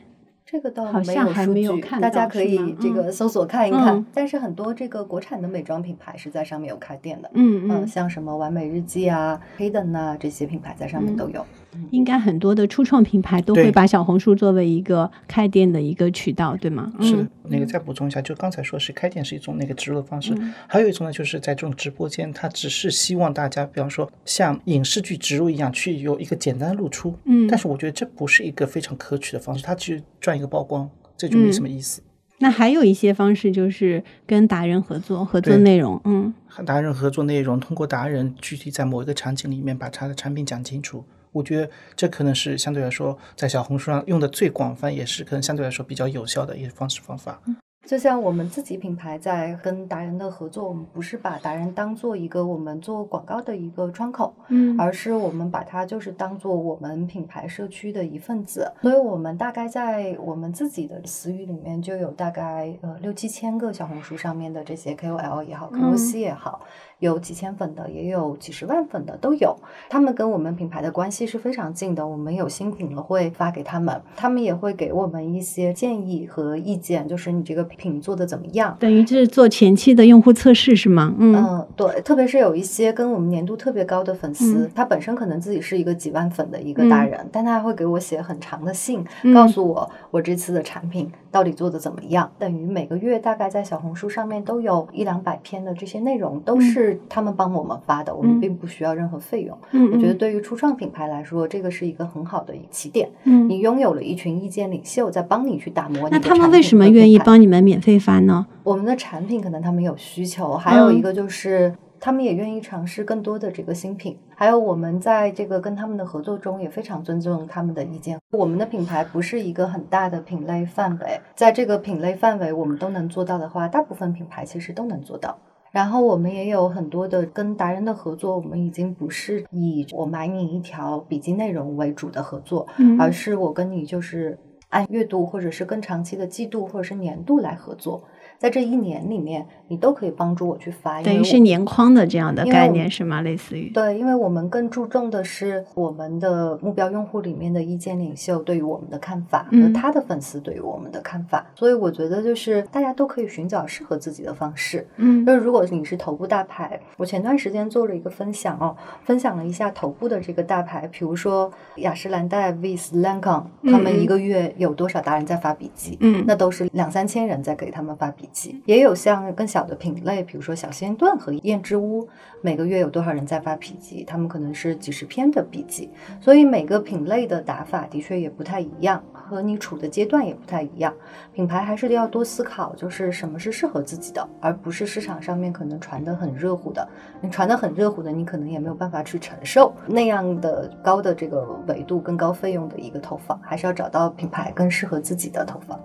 [0.55, 3.97] 这个倒没有数据，看大家可以这个嗯搜索看一看。
[3.97, 11.45] 嗯但是很多这个国产的美妆品牌是在上面有开店的，嗯嗯，像什么完美日记啊、Hayden 啊这些品牌在上面嗯都有。
[11.91, 16.91] 应该很多的初创品牌都会把小红书作为一个开店的一个渠道，对吗？
[17.01, 27.15] 是的嗯，那个再补充一下，就刚才说是开店是一种那个植入的方式，嗯还有一种呢，就是在这种直播间，它只是希望大家，比方说像影视剧植入一样，去有一个简单的露出。
[27.25, 32.01] 嗯但是我觉得这不是一个非常可取的方式，它去赚一个曝光，这就没什么意思。
[32.39, 41.05] 那还有一些方式就是跟达人合作，合作内容，嗯和达人合作内容，通过达人具体在某一个场景里面把他的产品讲清楚。
[41.35, 47.41] 我觉得这可能是相对来说在小红书上用的最广泛，也是可能相对来说比较有效的一个方式方法。
[47.85, 58.71] 就像我们自己品牌在跟达人的合作，我们不是把达人当做一个我们做广告的一个窗口，嗯而是我们把它就是当做我们品牌社区的一份子。
[58.81, 66.65] 所以，我们大概在我们自己的词语里面就有大概呃六七千个小红书上面的这些 KOL 也好嗯，KOC 也好，
[66.99, 69.55] 有几千粉的，也有几十万粉的都有。
[69.89, 78.75] 他们跟我们品牌的关系是非常近的，我们有新品了会发给他们，他们也会给我们一些建议和意见，就是你这个品做的怎么样。
[78.79, 81.13] 等于就是做前期的用户测试是吗？
[81.17, 92.31] 嗯嗯，对，特别是有一些跟我们粘度特别高的粉丝，嗯他本身可能自己是一个几万粉的一个达嗯人，但他还会给我写很长的信，嗯告诉我我这次的产品到底做的怎么样。
[92.39, 99.57] 等于每个月大概在小红书上面都有一两百篇的这些内容，都嗯是他们帮我们发的，我们嗯并不需要任何费用。
[99.71, 103.09] 嗯，我觉得嗯对于初创品牌来说，这个是一个很好的起点。
[103.23, 108.45] 嗯你拥有了一群意见领袖在帮你去打磨那他们为什么愿意帮你们免费发呢？
[108.63, 111.73] 我们的产品可能他们有需求，还有一嗯个就是。
[111.97, 118.19] 他们也愿意尝试更多的这个新品，还有我们在这个跟他们的合作中也非常尊重他们的意见。
[118.31, 125.35] 我们的品牌不是一个很大的品类范围，在这个品类范围我们都能做到的话，大部分品牌其实都能做到。
[125.75, 132.97] 然后我们也有很多的跟达人的合作，我们已经不是以我买你一条笔记内容为主的合作，嗯。
[132.97, 138.01] 而是我跟你就是按月度或者是更长期的季度或者是年度来合作，
[138.37, 143.21] 在这一年里面，你都可以帮助我去发，等于是年框的这样的概念是吗？
[143.21, 154.87] 类似于对，因为我们更注重的是我们的目标用户里面的意见领袖对于我们的看法嗯和他的粉丝对于我们的看法，所以我觉得就是大家都可以寻找适合自己的方式。
[154.97, 165.97] 嗯就是如果你是头部大牌，我前段时间做了一个分享哦，分享了一下头部的这个大牌，比如说雅诗兰黛、Vis、Lancome，他们一个月有多少达人在发笔记？
[166.01, 172.07] 嗯那都是两三千人在给他们发笔记，也有像更小的品类，比如说小仙炖和燕之屋，
[172.41, 174.03] 每个月有多少人在发笔记？
[174.03, 180.93] 他们可能是几十篇的笔记，所以每个品类的打法的确也不太一样，和你处的阶段也不太一样。
[181.33, 186.87] 品牌还是要多思考，就是什么是适合自己的，而不是市场上面可能传的很热乎的。
[187.21, 195.79] 你传的很热乎的，你可能也没有办法去承受那样的高的这个维度、更高费用的一个投放，还是要找到品牌更适合自己的投放。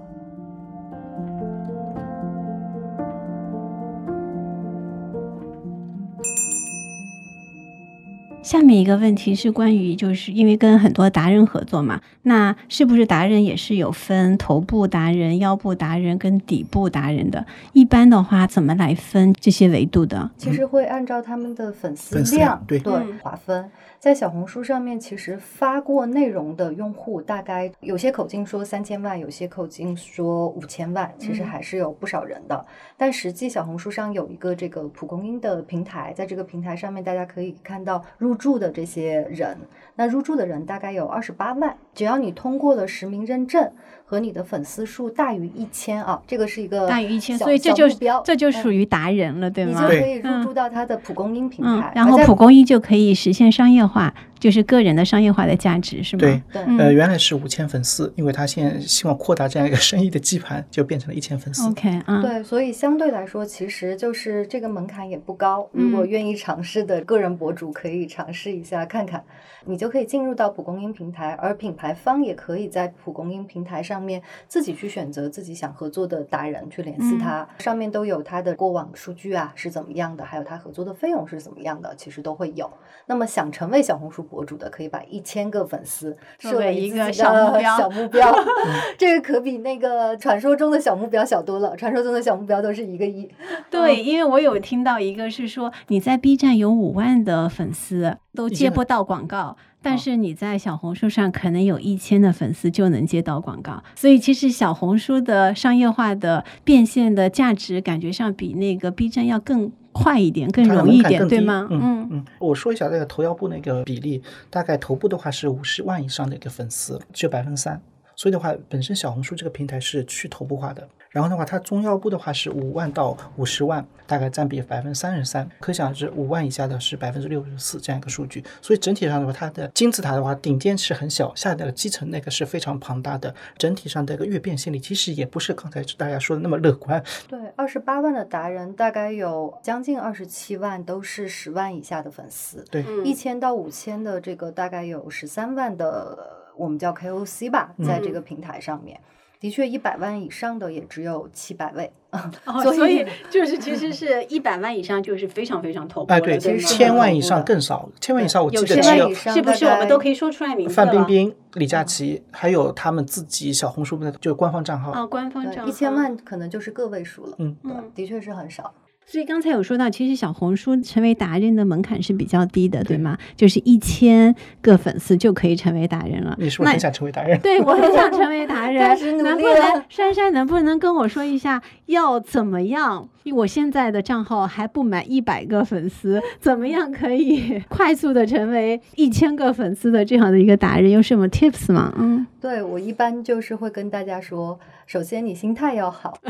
[8.51, 17.46] 下面一个问题是关于，就是因为跟很多达人合作嘛，那是不是达人也是有分头部达人、腰部达人跟底部达人的？
[17.74, 20.28] 一般的话，怎么来分这些维度的？
[20.36, 23.70] 其实会按照他们的粉丝粉丝量量对嗯划分。
[24.01, 32.64] 在小红书上面，其实发过内容的用户，大概有些口径说三千万，有些口径说五千万，其实嗯还是有不少人的。
[32.96, 39.55] 但实际小红书上有一个这个蒲公英的平台，在这个平台上面，大家可以看到入驻的这些人。
[40.01, 43.70] 那入驻的人大概有二十八万，只要你通过了实名认证
[44.07, 47.86] 和你的粉丝数大于一千啊，这个是一个大于一千，小所以这就
[48.24, 50.01] 这就嗯属于达人了，对吗你就？
[50.01, 56.20] 可以入嗯驻到他的蒲公英平台，，嗯然后在蒲公英就可以实现商业化，就是个人的商业化的价值，是吗？
[56.20, 56.43] 对，
[56.78, 61.68] 呃，原来是五千粉丝，因为他现在希望扩大这样一个生意的基盘，就变成了一千粉丝。
[61.68, 65.68] ，OK，嗯，对，所以相对来说，其实就是这个门槛也不高。
[65.72, 69.22] 如果嗯愿意尝试的个人博主可以尝试一下看看，
[69.66, 82.70] 你就可以进入到蒲公英平台，而品牌方也可以在蒲公英平台上面自己去选择自己想合作的达人去联系他，上面都有他的过往数据啊是怎么样的，还有他合作的费用是怎么样的，其实都会有。
[83.07, 88.35] 那么想成为小红书博主的，可以把一千个粉丝设为一个小目标的小目标，
[88.97, 91.76] 这个可比那个传说中的小目标小多了。
[91.76, 93.28] 传说中的小目标都是一个亿，
[93.70, 111.66] 对，因为我有听到一个是说你在 B 站有五万的粉丝都接不到广告，但哦是你在小红书上可能有一千的粉丝就能接到广告，所以其实小红书的商业化的变现的价值感觉上比那个 B 站要更快一点，更容易一点，对吗？
[111.70, 117.81] 嗯嗯，我说一下那个头腰部那个比例，大概头部的话是五十万以上的一个粉丝，只有百分之三。
[118.14, 120.87] 所以的话，本身小红书这个平台是去头部化的。
[121.11, 125.49] 然后的话，它中腰部的话是五万到五十万，大概占比百分之三十三。
[125.59, 128.45] 可想而知，五万以下的是百分之六十四这样一个数据。
[128.63, 133.35] 所以整体上的话，它的金字塔的话，顶尖是很小，下的基层那个是非常庞大的。
[133.59, 137.03] 整体上的一个月变现率其实也不是刚才大家说的那么乐观。
[137.27, 146.17] 对，二十八万的达人，大概有将近二十七万都是十万以下的粉丝，对，一千到五千的这个大概有十三万的，
[146.57, 149.01] 我们叫 KOC 吧，在这个平台上面。
[149.41, 151.91] 的确，一百万以上的也只有七百位，
[152.45, 164.93] 哦，所以所以就是其实是一百万以上就是非常非常头部哎，对，其实是千万以上更少，千万以上我记有得只有千万以上是不是我们都可以说出来名字范冰冰、李佳琦，还有他们自己小红书的就是官方账号。
[164.93, 168.74] 啊，官方账一千号万可能就是个位数了，嗯对嗯，的确是很少。
[169.11, 173.19] 所以刚才有说到，其实小红书成为达人的门槛是比较低的，对对吗？
[173.35, 174.33] 就是一千
[174.63, 176.37] 个粉丝就可以成为达人了。
[176.39, 177.37] 你是不是很想成为达人？
[177.41, 183.09] 对我很想成为达人， 但是能不能珊珊能不能跟我说一下要怎么样？
[183.25, 190.89] 因为我现在的账号还不满一百个粉丝，怎么样可以 快速的成为一千个粉丝的这样的一个达人？
[190.93, 191.93] 有什么 tips 吗？
[191.99, 196.17] 嗯，对我一般就是会跟大家说，首先你心态要好，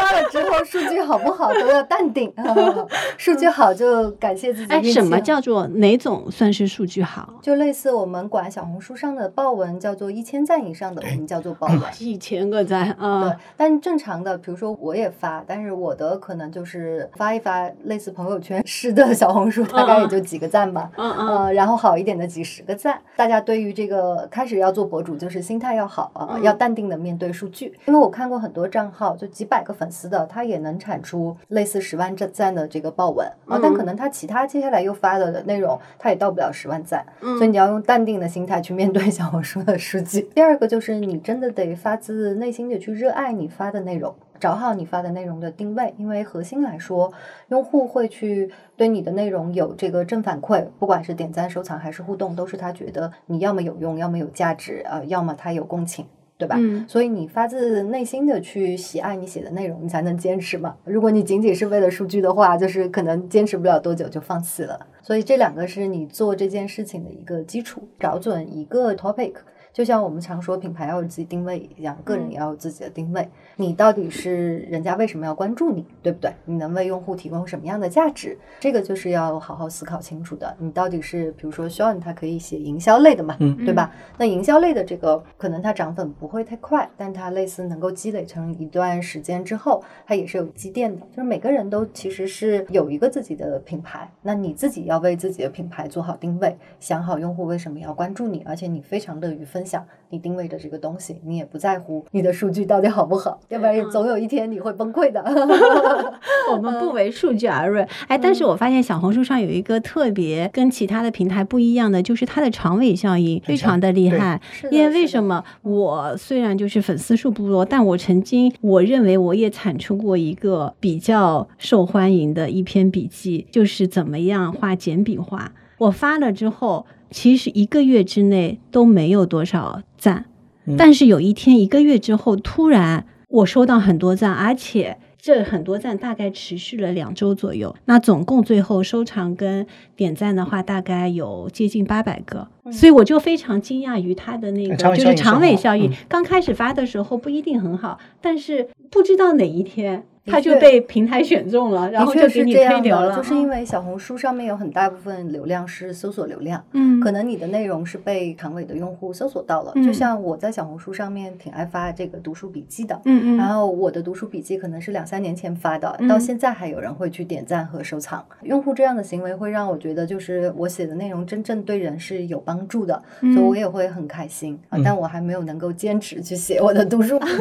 [0.00, 2.32] 发了之后数据好不好都要淡定，
[3.18, 7.34] 数据好就感谢自己哎，什么叫做哪种算是数据好？
[7.42, 11.80] 就类似我们管小红书上的爆文叫做一千赞以上的，我们叫做爆文。
[11.98, 20.90] 一千个赞对啊，，但正常的，比如说我也发，但是我的可能就是发一发类似朋友圈式的小红书，大概也就几个赞吧。
[20.96, 23.00] 嗯嗯呃，然后好一点的几十个赞。
[23.16, 27.74] 大家对于这个开始要做博主，就是心态要好啊、嗯要淡定的面对数据。
[27.86, 37.04] 因为我看过很多账号，就几百个粉丝的，他也能产出类似十万赞赞的这个爆文啊、但嗯可能他其他接下来又发的内容，他也到不了十万赞。
[37.20, 40.22] 嗯所以你要用淡定的心态去面对小红书的数据。
[40.34, 44.14] 第二个就是你真的得发自内心的去热爱你发的内容。
[44.38, 47.12] 找好你发的内容的定位，因为核心来说，
[47.48, 56.06] 用户会去对你的内容有这个正反馈，不管是点赞、收藏还是互动，都是他觉得你要么有用，要么有价值，呃，要么他有共情。
[56.40, 56.56] 对吧？
[56.58, 60.74] 嗯所以你发自内心的去喜爱你写的内容，你才能坚持嘛。
[60.84, 64.86] 如果你仅仅是为了数据的话，就是可能坚持不了多久就放弃了。
[65.02, 69.34] 所以这两个是你做这件事情的一个基础，找准一个 topic。
[69.72, 73.28] 就像我们常说，品牌要有自己定位一样，个人也要有自己的定位。
[73.56, 76.32] 你到底是人家为什么要关注你，对不对？
[76.44, 78.36] 你能为用户提供什么样的价值？
[78.58, 80.54] 这个就是要好好思考清楚的。
[80.58, 83.92] 你到底是，比如说 Sean 他可以写营销类的嘛，嗯对吧？
[84.18, 91.00] 那营销类的这个，可能它涨粉不会太快，但它类似能够积累成一段时间之后，它也是有积淀的。
[91.10, 105.22] 就是每个人都其实是有一个自己的品牌，那你自己要为自己的品牌做好定位，想好用户为什么要关注你，而且你非常乐于分享你定位的这个东西，你也不在乎你的数据到底好不好，要不然总有一天你会崩溃的。
[106.52, 107.86] 我们不为数据而论。
[108.08, 114.40] 哎，但是我发现小红书上有一个特别跟其他的平台不一样的，就是它的长尾效应非常的厉害。
[114.70, 125.52] 因为为什么我虽然就是粉丝数不多，但我曾经我认为我也产出过一个比较受欢迎的一篇笔记，就是怎么样画简笔画。
[125.78, 130.26] 我发了之后，其实一个月之内都没有多少赞，
[130.66, 130.76] 嗯。
[130.76, 145.92] 但是有一天一个月之后，突然我收到很多赞，而且这很多赞大概持续了两周左右，那总共最后收藏跟点赞的话，大概有接近八百个，所以我就非常惊讶于它的那个就是长尾效应。
[146.08, 150.06] 刚开始发的时候不一定很好，但是不知道哪一天。
[150.30, 153.16] 他就被平台选中了，然后就给你推流了。
[153.16, 159.72] 就是因为小红书上面有很大部分流量是搜索流量，嗯，可能你的内容是被长尾的用户搜索到了。
[159.84, 168.24] 就像我在小红书上面挺爱发这个读书笔记的，嗯嗯，然后我的读书笔记可能是两三年前发的，到现在还有人会去点赞和收藏。
[168.42, 174.78] 用户这样的行为会让我觉得，就是我写的内容真正对人是有帮助的，所以我也会很开心啊。
[174.84, 177.32] 但我还没有能够坚持去写我的读书笔记。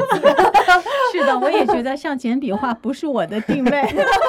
[1.11, 2.73] 是的，我也觉得像简笔画。
[2.81, 3.81] 不是我的定位，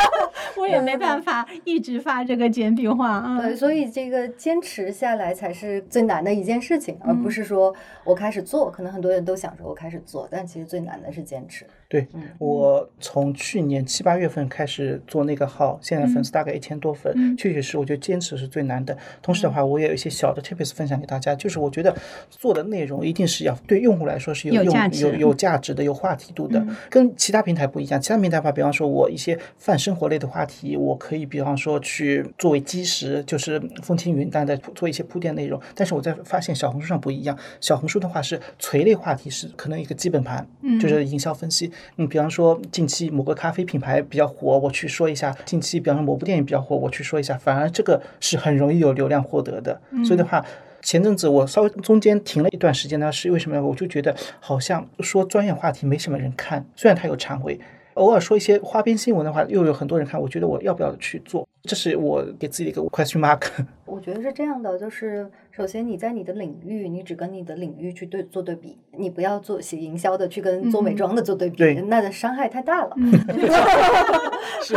[0.58, 3.38] 我也没办法一直发这个简笔画嗯。
[3.40, 7.74] 对，所以这个坚持下来才是最难的一件事情，而不是说
[8.04, 8.70] 我开始做。
[8.70, 11.66] 可能很多人都想说我开始做，但其实最难的是坚持。
[11.90, 12.06] 对
[12.38, 18.96] 我从去年七八月份开始做那个号，现在粉丝大概一千多粉，确确实实我觉得坚持是最难的。
[19.20, 21.92] 同时的话，我也有一些小的 tips 分享给大家，就是我觉得
[22.30, 28.00] 做的内容一定是要对用户来说是有用、有有价值的、有话题度的，跟其他平台不一样。
[28.00, 35.60] 其他平台的话，比方说我一些泛生活类的话题，我可以比方说去作为基石，就是风轻云淡的做一些铺垫内容。
[35.74, 40.46] 但是我在发现小红书上不一样，小红书的话是垂类话题，是可能一个基本盘，
[40.80, 41.68] 就是营销分析。
[41.96, 47.36] 你比方说，近期某个咖啡品牌比较火，我去说一下；近期比方说某部电影比较火，我去说一下。
[47.36, 49.80] 反而这个是很容易有流量获得的。
[50.04, 50.44] 所以的话，
[50.82, 53.62] 前阵子我稍微中间停了一段时间呢，是为什么呢？
[53.62, 57.60] 我就觉得好像说专业话题没什么人看，虽然它有长尾，
[57.94, 60.20] 偶尔说一些花边新闻的话，又有很多人看。
[60.20, 61.46] 我觉得我要不要去做？
[61.62, 63.42] 这是我给自己的一个 question mark。
[63.84, 72.96] 我觉得是这样的，就是首先你在你的领域，你只跟你的领域去对做对比，你不要做写营销的去跟做美妆的做对比，那的伤害太大了。
[74.62, 74.76] 是，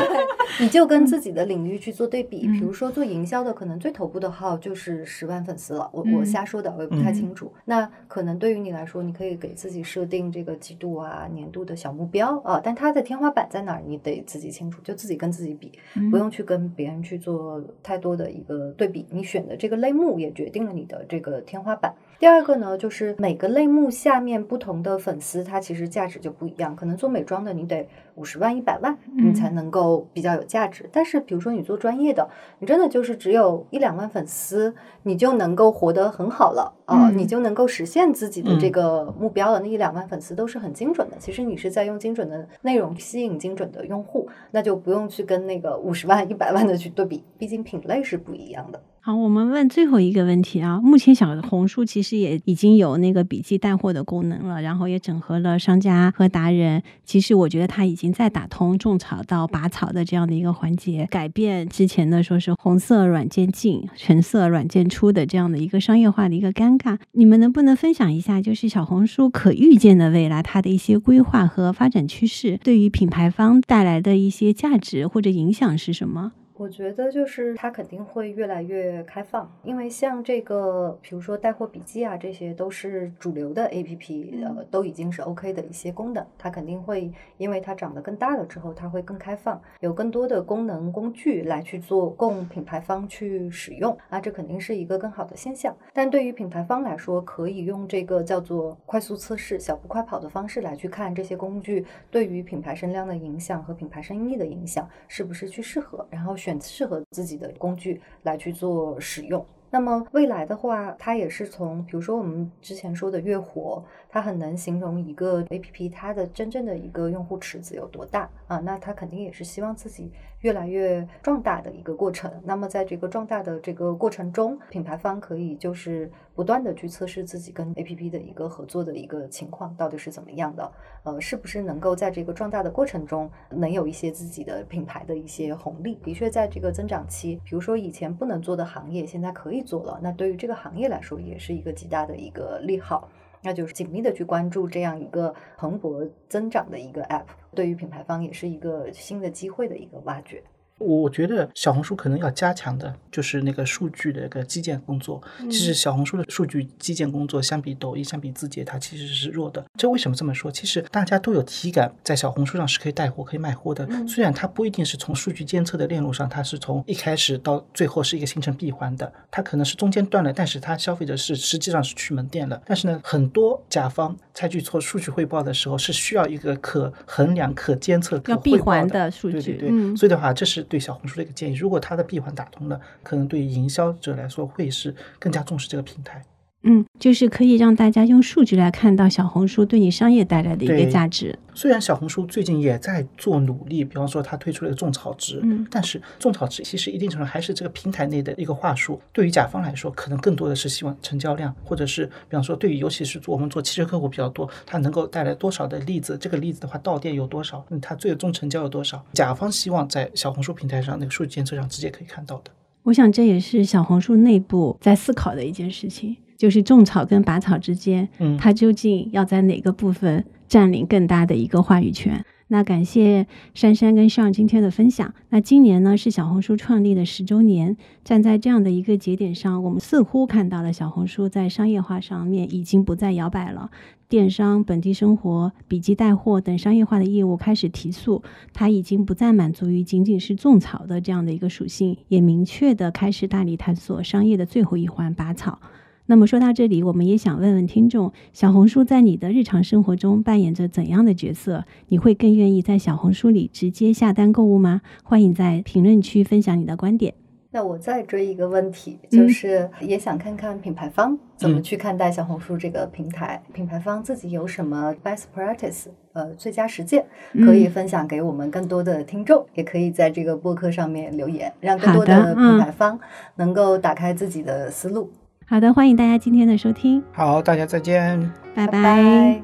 [0.60, 2.48] 你就跟自己的领域去做对比。
[2.48, 5.88] 比如说做营销的，可能最头部的号就是十万粉丝了。
[5.94, 7.54] 我我瞎说的，我也不太清楚。
[7.66, 15.72] 那可能对于你来说，你可以给自己设定这个季度啊、年度的小目标啊，但它的天花板在哪儿，你得自己清楚，就自己跟自己比，
[16.10, 16.73] 不用去跟。
[16.76, 21.96] 别人去做太多的一个对比，你选的这个类目也决定了你的这个天花板。
[22.24, 26.74] 第二个呢，就是每个类目下面不同的粉丝，它其实价值就不一样。
[26.74, 30.90] 可能做美妆的，你得五十万、一百万，你才能够比较有价值。
[30.90, 39.60] 但是，比如说你做专业的，你真的就是只有一两万粉丝，你就能够活得很好了啊，你就能够实现自己的这个目标了。
[39.60, 48.82] 那一两万粉丝都是很精准的，其实你是在用精准的内容吸引精准的用户，那就不用去跟那个五十万、一百万的去对比，毕竟品类是不一样的。
[49.06, 50.80] 好，我们问最后一个问题啊。
[50.80, 56.82] 目前小红书其实也已经有那个笔记带货的功能了，然后也整合了商家和达人。
[57.04, 66.98] 其实我觉得它已经在打通种草到拔草的这样的一个环节，改变之前的说是红色软件进、橙色软件出的这样的一个商业化的一个尴尬。
[67.12, 76.32] 你们能不能分享一下，就是小红书可预见的未来它的一些规划和发展趋势，对于品牌方带来的一些价值或者影响是什么？
[76.56, 86.24] 我觉得就是它肯定会越来越开放，因为像这个，比如说带货笔记啊，这些都是主流的 A P P，呃，都已经是 O K 的一些功能。
[86.38, 95.76] 它肯定会，因为它长得更大了之后，它会更开放，有更多的功能工具来去做供品牌方去使用啊，这肯定是一个更好的现象。
[95.92, 106.38] 但对于品牌方来说，可以用这个叫做快速测试、小步快跑的方式来去看这些工具对于品牌声量的影响和品牌生意的影响是不是去适合，然后。
[106.44, 109.46] 选适合自己的工具来去做使用。
[109.70, 118.58] 那么未来的话，它也是从，比如说我们之前说的月活，它很难形容一个 APP 它的真正的一个用户池子有多大啊？
[118.58, 120.12] 那它肯定也是希望自己。
[120.44, 122.30] 越来越壮大的一个过程。
[122.44, 130.70] 那么，在这个壮大的这个过程中，品牌方可以就是不断的去测试自己跟 APP 的一个合作的一个情况到底是怎么样的。
[131.04, 135.96] 呃，是不是能够在这个壮大的过程中，能有一些自己的品牌的一些红利？
[136.04, 139.98] 的确，在这个增长期，比如说以前不能做的行业，现在可以做了。
[140.04, 143.10] 那对于这个行业来说，也是一个极大的一个利好。
[143.44, 150.44] 那就是紧密的去关注这样一个蓬勃增长的一个 app，对于品牌方也是一个新的机会的一个挖掘。
[150.80, 155.22] 我觉得小红书可能要加强的就是那个数据的一个基建工作。
[155.44, 159.64] 其实小红书的数据基建工作相比抖音、相比字节，它其实是弱的。
[159.78, 160.52] 这为什么这么说？
[160.52, 163.88] 其实大家都有体感，在小红书上是可以带货、可以卖货的。
[164.08, 172.62] 虽然它不一定是从数据监测的链路上，它是从一开始到最后是一个形成闭环的，它可能是中间断了，但是它消费者是实际上是去门店了。
[172.66, 179.42] 但是呢，很多甲方在去做数据汇报的时候，是需要一个可衡量、可监测、可闭环的数据。
[179.42, 181.56] 对对对，所以的话，这是对小红书的一个建议。
[181.56, 186.24] 如果它的闭环打通了，可能对于营销者来说会是更加重视这个平台。
[186.64, 191.38] 嗯，就是可以让大家用数据来看到小红书对你商业带来的一个价值。
[191.54, 199.00] 虽然小红书最近也在做努力，比方说它推出了一个种草值，嗯，但是种草值其实一定程度还是这个平台内的一个话术。
[199.12, 212.52] 对于甲方来说，可能更多的是希望成交量，或者是比方说对于尤其是做我们做汽车客户比较多，它能够带来多少的例子，这个例子的话到店有多少，嗯，它最终成交有多少，甲方希望在小红书平台上那个数据监测上直接可以看到的。
[212.84, 216.18] 我想这也是小红书内部在思考的一件事情。
[216.38, 222.24] 就是种草跟拔草之间，嗯，它究竟要在哪个部分占领更大的一个话语权？
[222.48, 223.26] 那感谢
[223.56, 225.12] 珊珊跟上今天的分享。
[225.30, 233.72] 那今年呢是小红书创立的十周年，站在这样的一个节点上，我们似乎看到了小红书在商业化上面已经不再摇摆了。
[234.08, 238.22] 电商、本地生活、笔记带货等商业化的业务开始提速，
[238.54, 245.60] 它已经不再满足于仅仅是种草的这样的一个属性，也明确的开始大力探索商业的最后一环——拔草。
[246.06, 251.64] 那么说到这里，我们也想问问听众：小红书在你的日常生活中扮演着怎样的角色？
[251.88, 254.82] 你会更愿意在小红书里直接下单购物吗？
[255.02, 257.14] 欢迎在评论区分享你的观点。
[257.52, 267.06] 那我再追一个问题，就是也想看看品牌方怎么去看待小红书这个平台，品牌方自己有什么 best practice，呃，最佳实践
[267.46, 273.00] 可以分享给我们更多的听众，也可以在这个播客上面留言，让更多的品牌方
[273.36, 275.10] 能够打开自己的思路。
[275.46, 277.04] 好的，欢迎大家今天的收听。
[277.12, 279.42] 好，大家再见，拜拜。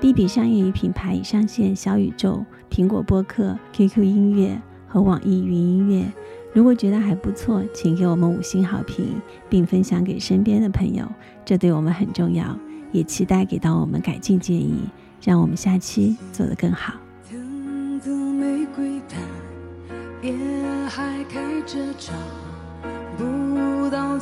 [0.00, 6.04] 第一笔商业与品牌已上线小宇宙、苹果播客、QQ 音乐和网易云音乐。
[6.52, 11.04] 如果觉得还不错，请给我们五星好评，并分享给身边的朋友，
[11.44, 12.56] 这对我们很重要。
[12.92, 14.88] 也期待给到我们改进建议，
[15.20, 16.94] 让我们下期做得更好。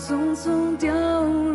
[0.02, 1.51] 匆匆凋落